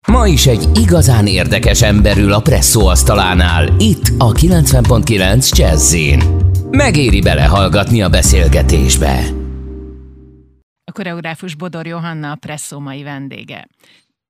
Ma 0.06 0.26
is 0.26 0.46
egy 0.46 0.68
igazán 0.74 1.26
érdekes 1.26 1.82
emberül 1.82 2.32
a 2.32 2.40
presszó 2.40 2.86
asztalánál, 2.86 3.74
itt 3.78 4.04
a 4.18 4.32
90.9 4.32 5.56
Jazzin. 5.56 6.22
Megéri 6.70 7.20
belehallgatni 7.20 8.02
a 8.02 8.08
beszélgetésbe. 8.08 9.24
A 10.84 10.92
koreográfus 10.92 11.54
Bodor 11.54 11.86
Johanna 11.86 12.30
a 12.30 12.36
presszó 12.36 12.78
mai 12.78 13.02
vendége. 13.02 13.68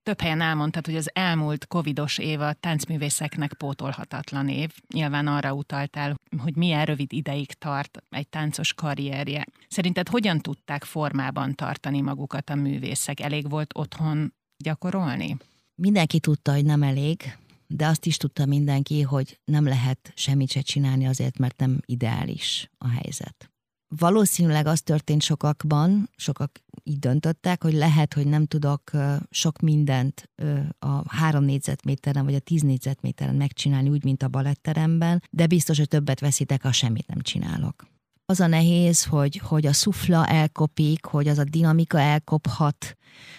Több 0.02 0.20
helyen 0.20 0.40
elmondtad, 0.40 0.86
hogy 0.86 0.96
az 0.96 1.10
elmúlt 1.12 1.66
covidos 1.66 2.18
év 2.18 2.40
a 2.40 2.52
táncművészeknek 2.52 3.52
pótolhatatlan 3.52 4.48
év. 4.48 4.70
Nyilván 4.94 5.26
arra 5.26 5.52
utaltál, 5.52 6.14
hogy 6.38 6.56
milyen 6.56 6.84
rövid 6.84 7.12
ideig 7.12 7.52
tart 7.52 8.02
egy 8.10 8.28
táncos 8.28 8.74
karrierje. 8.74 9.46
Szerinted 9.68 10.08
hogyan 10.08 10.38
tudták 10.38 10.84
formában 10.84 11.54
tartani 11.54 12.00
magukat 12.00 12.50
a 12.50 12.54
művészek? 12.54 13.20
Elég 13.20 13.48
volt 13.48 13.72
otthon 13.74 14.34
gyakorolni? 14.56 15.36
Mindenki 15.74 16.20
tudta, 16.20 16.52
hogy 16.52 16.64
nem 16.64 16.82
elég, 16.82 17.36
de 17.66 17.86
azt 17.86 18.06
is 18.06 18.16
tudta 18.16 18.46
mindenki, 18.46 19.02
hogy 19.02 19.40
nem 19.44 19.64
lehet 19.64 20.12
semmit 20.14 20.50
se 20.50 20.60
csinálni 20.60 21.06
azért, 21.06 21.38
mert 21.38 21.58
nem 21.58 21.80
ideális 21.84 22.70
a 22.78 22.88
helyzet. 22.88 23.51
Valószínűleg 23.96 24.66
az 24.66 24.80
történt 24.80 25.22
sokakban, 25.22 26.10
sokak 26.16 26.58
így 26.82 26.98
döntöttek, 26.98 27.62
hogy 27.62 27.72
lehet, 27.72 28.14
hogy 28.14 28.26
nem 28.26 28.46
tudok 28.46 28.90
sok 29.30 29.60
mindent 29.60 30.30
a 30.78 31.14
három 31.14 31.44
négyzetméteren 31.44 32.24
vagy 32.24 32.34
a 32.34 32.38
tíz 32.38 32.62
négyzetméteren 32.62 33.34
megcsinálni 33.34 33.88
úgy, 33.88 34.04
mint 34.04 34.22
a 34.22 34.28
baletteremben, 34.28 35.22
de 35.30 35.46
biztos, 35.46 35.78
hogy 35.78 35.88
többet 35.88 36.20
veszítek, 36.20 36.62
ha 36.62 36.72
semmit 36.72 37.06
nem 37.06 37.20
csinálok. 37.20 37.86
Az 38.26 38.40
a 38.40 38.46
nehéz, 38.46 39.04
hogy, 39.04 39.36
hogy 39.36 39.66
a 39.66 39.72
szufla 39.72 40.26
elkopik, 40.26 41.04
hogy 41.04 41.28
az 41.28 41.38
a 41.38 41.44
dinamika 41.44 42.00
elkophat, 42.00 42.96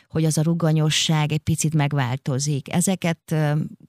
hogy 0.08 0.26
az 0.26 0.38
a 0.38 0.42
ruganyosság 0.42 1.32
egy 1.32 1.40
picit 1.40 1.74
megváltozik. 1.74 2.74
Ezeket 2.74 3.36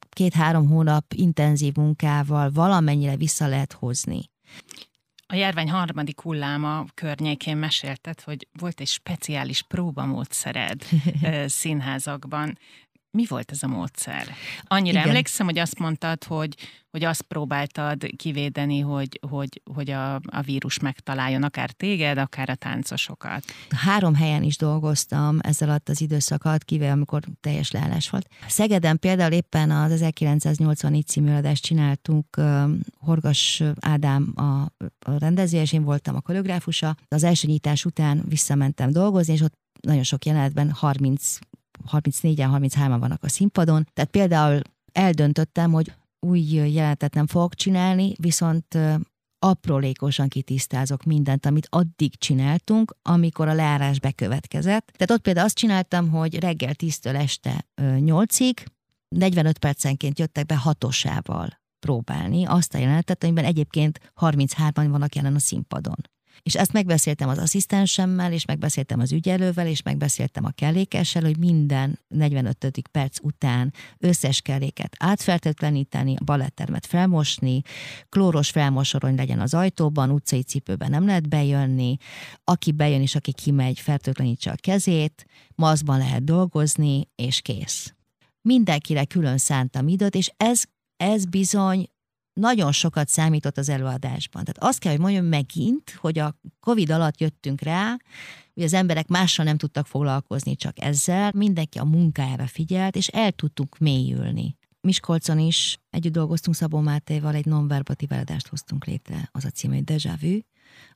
két-három 0.08 0.68
hónap 0.68 1.12
intenzív 1.14 1.74
munkával 1.74 2.50
valamennyire 2.50 3.16
vissza 3.16 3.46
lehet 3.46 3.72
hozni. 3.72 4.30
A 5.34 5.36
járvány 5.36 5.70
harmadik 5.70 6.20
hulláma 6.20 6.84
környékén 6.94 7.56
mesélted, 7.56 8.20
hogy 8.20 8.46
volt 8.52 8.80
egy 8.80 8.86
speciális 8.86 9.62
próbamódszered 9.62 10.82
színházakban. 11.60 12.58
Mi 13.14 13.24
volt 13.28 13.50
ez 13.50 13.62
a 13.62 13.66
módszer? 13.66 14.26
Annyira 14.62 14.98
Igen. 14.98 15.08
emlékszem, 15.08 15.46
hogy 15.46 15.58
azt 15.58 15.78
mondtad, 15.78 16.24
hogy, 16.24 16.54
hogy 16.90 17.04
azt 17.04 17.22
próbáltad 17.22 18.06
kivédeni, 18.16 18.80
hogy, 18.80 19.20
hogy, 19.28 19.60
hogy 19.74 19.90
a, 19.90 20.14
a 20.14 20.40
vírus 20.44 20.78
megtaláljon 20.78 21.42
akár 21.42 21.70
téged, 21.70 22.18
akár 22.18 22.50
a 22.50 22.54
táncosokat. 22.54 23.44
Három 23.76 24.14
helyen 24.14 24.42
is 24.42 24.56
dolgoztam 24.56 25.38
ezzel 25.42 25.68
alatt 25.68 25.88
az 25.88 26.00
időszakat, 26.00 26.64
kivéve 26.64 26.92
amikor 26.92 27.22
teljes 27.40 27.70
leállás 27.70 28.10
volt. 28.10 28.28
Szegeden 28.48 28.98
például 28.98 29.32
éppen 29.32 29.70
az 29.70 29.90
1984 29.90 31.06
című 31.06 31.34
adást 31.34 31.62
csináltunk, 31.62 32.40
Horgas 32.98 33.62
Ádám 33.80 34.32
a, 34.34 34.42
a 35.10 35.18
rendező, 35.18 35.60
és 35.60 35.72
én 35.72 35.84
voltam 35.84 36.16
a 36.16 36.20
koreográfusa. 36.20 36.96
Az 37.08 37.24
első 37.24 37.48
nyitás 37.48 37.84
után 37.84 38.22
visszamentem 38.28 38.90
dolgozni, 38.90 39.32
és 39.32 39.40
ott 39.40 39.54
nagyon 39.80 40.02
sok 40.02 40.24
jelenetben 40.24 40.70
30 40.70 41.38
34-en, 41.92 42.50
33-an 42.52 42.96
vannak 42.98 43.22
a 43.22 43.28
színpadon, 43.28 43.86
tehát 43.92 44.10
például 44.10 44.60
eldöntöttem, 44.92 45.72
hogy 45.72 45.92
új 46.20 46.40
jelenetet 46.40 47.14
nem 47.14 47.26
fogok 47.26 47.54
csinálni, 47.54 48.12
viszont 48.16 48.78
aprólékosan 49.38 50.28
kitisztázok 50.28 51.02
mindent, 51.02 51.46
amit 51.46 51.66
addig 51.70 52.18
csináltunk, 52.18 52.96
amikor 53.02 53.48
a 53.48 53.54
leárás 53.54 54.00
bekövetkezett. 54.00 54.86
Tehát 54.86 55.10
ott 55.10 55.22
például 55.22 55.46
azt 55.46 55.56
csináltam, 55.56 56.08
hogy 56.10 56.38
reggel 56.38 56.72
10-től 56.78 57.14
este 57.14 57.66
8-ig, 57.80 58.66
45 59.08 59.58
percenként 59.58 60.18
jöttek 60.18 60.46
be 60.46 60.56
hatosával 60.56 61.60
próbálni 61.78 62.44
azt 62.44 62.74
a 62.74 62.78
jelenetet, 62.78 63.24
amiben 63.24 63.44
egyébként 63.44 64.12
33-an 64.20 64.86
vannak 64.90 65.14
jelen 65.14 65.34
a 65.34 65.38
színpadon. 65.38 65.96
És 66.44 66.54
ezt 66.54 66.72
megbeszéltem 66.72 67.28
az 67.28 67.38
asszisztensemmel, 67.38 68.32
és 68.32 68.44
megbeszéltem 68.44 69.00
az 69.00 69.12
ügyelővel, 69.12 69.66
és 69.66 69.82
megbeszéltem 69.82 70.44
a 70.44 70.50
kellékessel, 70.50 71.22
hogy 71.22 71.38
minden 71.38 72.00
45. 72.08 72.82
perc 72.90 73.18
után 73.22 73.72
összes 73.98 74.40
kelléket 74.40 74.96
átfertőtleníteni, 74.98 76.14
a 76.18 76.24
balettermet 76.24 76.86
felmosni, 76.86 77.60
klóros 78.08 78.50
felmosorony 78.50 79.14
legyen 79.14 79.40
az 79.40 79.54
ajtóban, 79.54 80.10
utcai 80.10 80.42
cipőben 80.42 80.90
nem 80.90 81.06
lehet 81.06 81.28
bejönni, 81.28 81.96
aki 82.44 82.72
bejön 82.72 83.00
és 83.00 83.14
aki 83.14 83.32
kimegy, 83.32 83.80
fertőtlenítse 83.80 84.50
a 84.50 84.56
kezét, 84.60 85.24
maszkban 85.54 85.98
lehet 85.98 86.24
dolgozni, 86.24 87.08
és 87.14 87.40
kész. 87.40 87.94
Mindenkire 88.40 89.04
külön 89.04 89.38
szántam 89.38 89.88
időt, 89.88 90.14
és 90.14 90.30
ez 90.36 90.62
ez 90.96 91.24
bizony 91.24 91.88
nagyon 92.34 92.72
sokat 92.72 93.08
számított 93.08 93.58
az 93.58 93.68
előadásban. 93.68 94.44
Tehát 94.44 94.70
azt 94.70 94.78
kell, 94.78 94.92
hogy 94.92 95.00
mondjam 95.00 95.24
megint, 95.24 95.90
hogy 95.90 96.18
a 96.18 96.38
Covid 96.60 96.90
alatt 96.90 97.20
jöttünk 97.20 97.60
rá, 97.60 97.96
hogy 98.54 98.62
az 98.62 98.72
emberek 98.72 99.08
mással 99.08 99.44
nem 99.44 99.56
tudtak 99.56 99.86
foglalkozni, 99.86 100.56
csak 100.56 100.82
ezzel. 100.82 101.32
Mindenki 101.34 101.78
a 101.78 101.84
munkájára 101.84 102.46
figyelt, 102.46 102.96
és 102.96 103.08
el 103.08 103.32
tudtuk 103.32 103.78
mélyülni. 103.78 104.56
Miskolcon 104.80 105.38
is 105.38 105.78
együtt 105.90 106.12
dolgoztunk 106.12 106.56
Szabó 106.56 106.80
Mátéval, 106.80 107.34
egy 107.34 107.46
nonverbatív 107.46 108.12
előadást 108.12 108.48
hoztunk 108.48 108.84
létre, 108.84 109.28
az 109.32 109.44
a 109.44 109.50
cím, 109.50 109.72
hogy 109.72 109.84
Deja 109.84 110.16
Vu, 110.20 110.38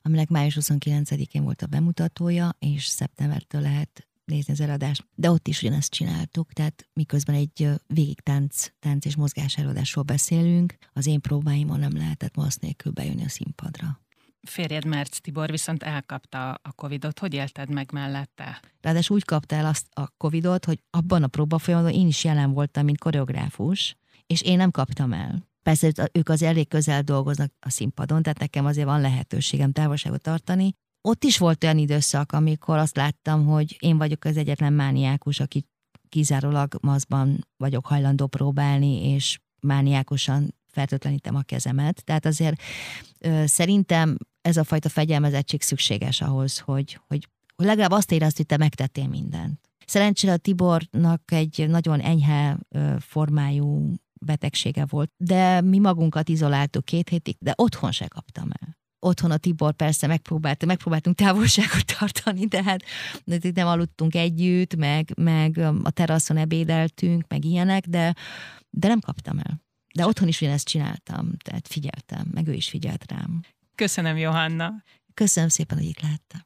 aminek 0.01 0.29
május 0.29 0.57
29-én 0.61 1.43
volt 1.43 1.61
a 1.61 1.67
bemutatója, 1.67 2.55
és 2.59 2.85
szeptembertől 2.85 3.61
lehet 3.61 4.08
nézni 4.29 4.53
az 4.53 4.61
eladást. 4.61 5.07
De 5.15 5.31
ott 5.31 5.47
is 5.47 5.61
ugyanezt 5.61 5.91
csináltuk, 5.91 6.53
tehát 6.53 6.89
miközben 6.93 7.35
egy 7.35 7.69
végig 7.87 8.21
tánc, 8.21 8.71
tánc 8.79 9.05
és 9.05 9.15
mozgás 9.15 9.57
előadásról 9.57 10.03
beszélünk, 10.03 10.77
az 10.93 11.07
én 11.07 11.21
próbáimon 11.21 11.79
nem 11.79 11.97
lehetett 11.97 12.35
ma 12.35 12.43
azt 12.43 12.61
nélkül 12.61 12.91
bejönni 12.91 13.23
a 13.23 13.29
színpadra. 13.29 14.01
Férjed 14.41 14.85
Merc 14.85 15.19
Tibor 15.19 15.49
viszont 15.49 15.83
elkapta 15.83 16.51
a 16.51 16.71
Covidot. 16.71 17.19
Hogy 17.19 17.33
élted 17.33 17.69
meg 17.69 17.91
mellette? 17.91 18.61
Ráadásul 18.81 19.15
úgy 19.15 19.25
kapta 19.25 19.55
el 19.55 19.65
azt 19.65 19.87
a 19.93 20.07
Covidot, 20.17 20.65
hogy 20.65 20.83
abban 20.89 21.23
a 21.23 21.27
próbafolyamon 21.27 21.91
én 21.91 22.07
is 22.07 22.23
jelen 22.23 22.51
voltam, 22.51 22.85
mint 22.85 22.99
koreográfus, 22.99 23.97
és 24.27 24.41
én 24.41 24.57
nem 24.57 24.71
kaptam 24.71 25.13
el. 25.13 25.47
Persze 25.63 26.09
ők 26.11 26.29
az 26.29 26.41
elég 26.41 26.67
közel 26.67 27.01
dolgoznak 27.01 27.51
a 27.59 27.69
színpadon, 27.69 28.21
tehát 28.21 28.39
nekem 28.39 28.65
azért 28.65 28.87
van 28.87 29.01
lehetőségem 29.01 29.71
távolságot 29.71 30.21
tartani, 30.21 30.75
ott 31.01 31.23
is 31.23 31.37
volt 31.37 31.63
olyan 31.63 31.77
időszak, 31.77 32.31
amikor 32.31 32.77
azt 32.77 32.95
láttam, 32.95 33.45
hogy 33.45 33.77
én 33.79 33.97
vagyok 33.97 34.25
az 34.25 34.37
egyetlen 34.37 34.73
mániákus, 34.73 35.39
aki 35.39 35.65
kizárólag 36.09 36.77
mazban 36.81 37.47
vagyok 37.57 37.85
hajlandó 37.85 38.27
próbálni, 38.27 39.09
és 39.09 39.39
mániákusan 39.61 40.55
fertőtlenítem 40.67 41.35
a 41.35 41.41
kezemet. 41.41 42.03
Tehát 42.03 42.25
azért 42.25 42.61
ö, 43.19 43.43
szerintem 43.45 44.17
ez 44.41 44.57
a 44.57 44.63
fajta 44.63 44.89
fegyelmezettség 44.89 45.61
szükséges 45.61 46.21
ahhoz, 46.21 46.59
hogy, 46.59 46.99
hogy, 47.07 47.27
hogy 47.55 47.65
legalább 47.65 47.91
azt 47.91 48.11
érezd, 48.11 48.37
hogy 48.37 48.45
te 48.45 48.57
megtettél 48.57 49.07
mindent. 49.07 49.69
Szerencsére 49.85 50.33
a 50.33 50.37
Tibornak 50.37 51.31
egy 51.31 51.65
nagyon 51.69 51.99
enyhe 51.99 52.57
ö, 52.69 52.95
formájú 52.99 53.93
betegsége 54.21 54.85
volt, 54.85 55.11
de 55.17 55.61
mi 55.61 55.79
magunkat 55.79 56.29
izoláltuk 56.29 56.85
két 56.85 57.09
hétig, 57.09 57.35
de 57.39 57.53
otthon 57.55 57.91
se 57.91 58.07
kaptam 58.07 58.49
el 58.59 58.78
otthon 58.99 59.31
a 59.31 59.37
Tibor 59.37 59.73
persze 59.73 60.07
megpróbálta, 60.07 60.65
megpróbáltunk 60.65 61.15
távolságot 61.15 61.85
tartani, 61.99 62.45
de 62.45 62.63
hát 62.63 62.83
nem 63.53 63.67
aludtunk 63.67 64.15
együtt, 64.15 64.75
meg, 64.75 65.11
meg 65.17 65.57
a 65.83 65.89
teraszon 65.89 66.37
ebédeltünk, 66.37 67.25
meg 67.27 67.45
ilyenek, 67.45 67.85
de, 67.85 68.15
de 68.69 68.87
nem 68.87 68.99
kaptam 68.99 69.37
el. 69.37 69.61
De 69.93 70.05
otthon 70.05 70.27
is 70.27 70.41
ugyanezt 70.41 70.67
csináltam, 70.67 71.37
tehát 71.37 71.67
figyeltem, 71.67 72.27
meg 72.33 72.47
ő 72.47 72.53
is 72.53 72.69
figyelt 72.69 73.11
rám. 73.11 73.41
Köszönöm, 73.75 74.17
Johanna. 74.17 74.83
Köszönöm 75.13 75.49
szépen, 75.49 75.77
hogy 75.77 75.87
itt 75.87 76.01
lehettem. 76.01 76.45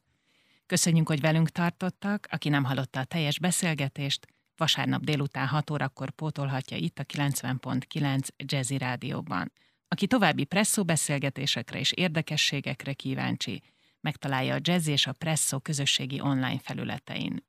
Köszönjük, 0.66 1.08
hogy 1.08 1.20
velünk 1.20 1.50
tartottak. 1.50 2.28
Aki 2.32 2.50
nem 2.50 2.64
hallotta 2.64 3.00
a 3.00 3.04
teljes 3.04 3.40
beszélgetést, 3.40 4.28
vasárnap 4.58 5.04
délután 5.04 5.48
6 5.48 5.70
órakor 5.70 6.10
pótolhatja 6.10 6.78
itt 6.78 7.00
a 7.00 7.04
90.9 7.04 8.28
Jazzy 8.38 8.78
Rádióban. 8.78 9.52
Aki 9.94 10.08
további 10.08 10.44
presszó 10.44 10.84
beszélgetésekre 10.84 11.80
és 11.80 11.92
érdekességekre 11.92 12.94
kíváncsi, 12.94 13.62
megtalálja 14.02 14.56
a 14.56 14.60
Jazz 14.62 14.88
és 14.88 15.08
a 15.08 15.12
Presszó 15.12 15.60
közösségi 15.60 16.22
online 16.22 16.60
felületein. 16.64 17.46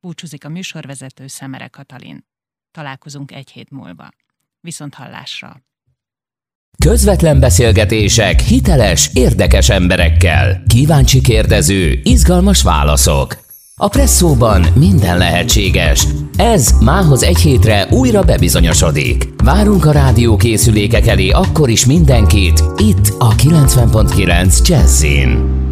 Búcsúzik 0.00 0.44
a 0.44 0.48
műsorvezető 0.48 1.26
Szemere 1.26 1.68
Katalin. 1.68 2.26
Találkozunk 2.70 3.32
egy 3.32 3.50
hét 3.50 3.70
múlva. 3.70 4.08
Viszont 4.60 4.94
hallásra! 4.94 5.62
Közvetlen 6.84 7.40
beszélgetések 7.40 8.40
hiteles, 8.40 9.10
érdekes 9.14 9.68
emberekkel. 9.68 10.62
Kíváncsi 10.66 11.20
kérdező, 11.20 12.00
izgalmas 12.02 12.62
válaszok. 12.62 13.49
A 13.82 13.88
Presszóban 13.88 14.66
minden 14.74 15.18
lehetséges. 15.18 16.06
Ez 16.36 16.70
mához 16.80 17.22
egy 17.22 17.38
hétre 17.38 17.86
újra 17.90 18.22
bebizonyosodik. 18.22 19.28
Várunk 19.44 19.84
a 19.84 19.92
rádió 19.92 20.36
készülékek 20.36 21.06
elé 21.06 21.28
akkor 21.30 21.68
is 21.68 21.86
mindenkit, 21.86 22.62
itt 22.76 23.14
a 23.18 23.34
90.9 23.34 24.68
Jazzin. 24.68 25.69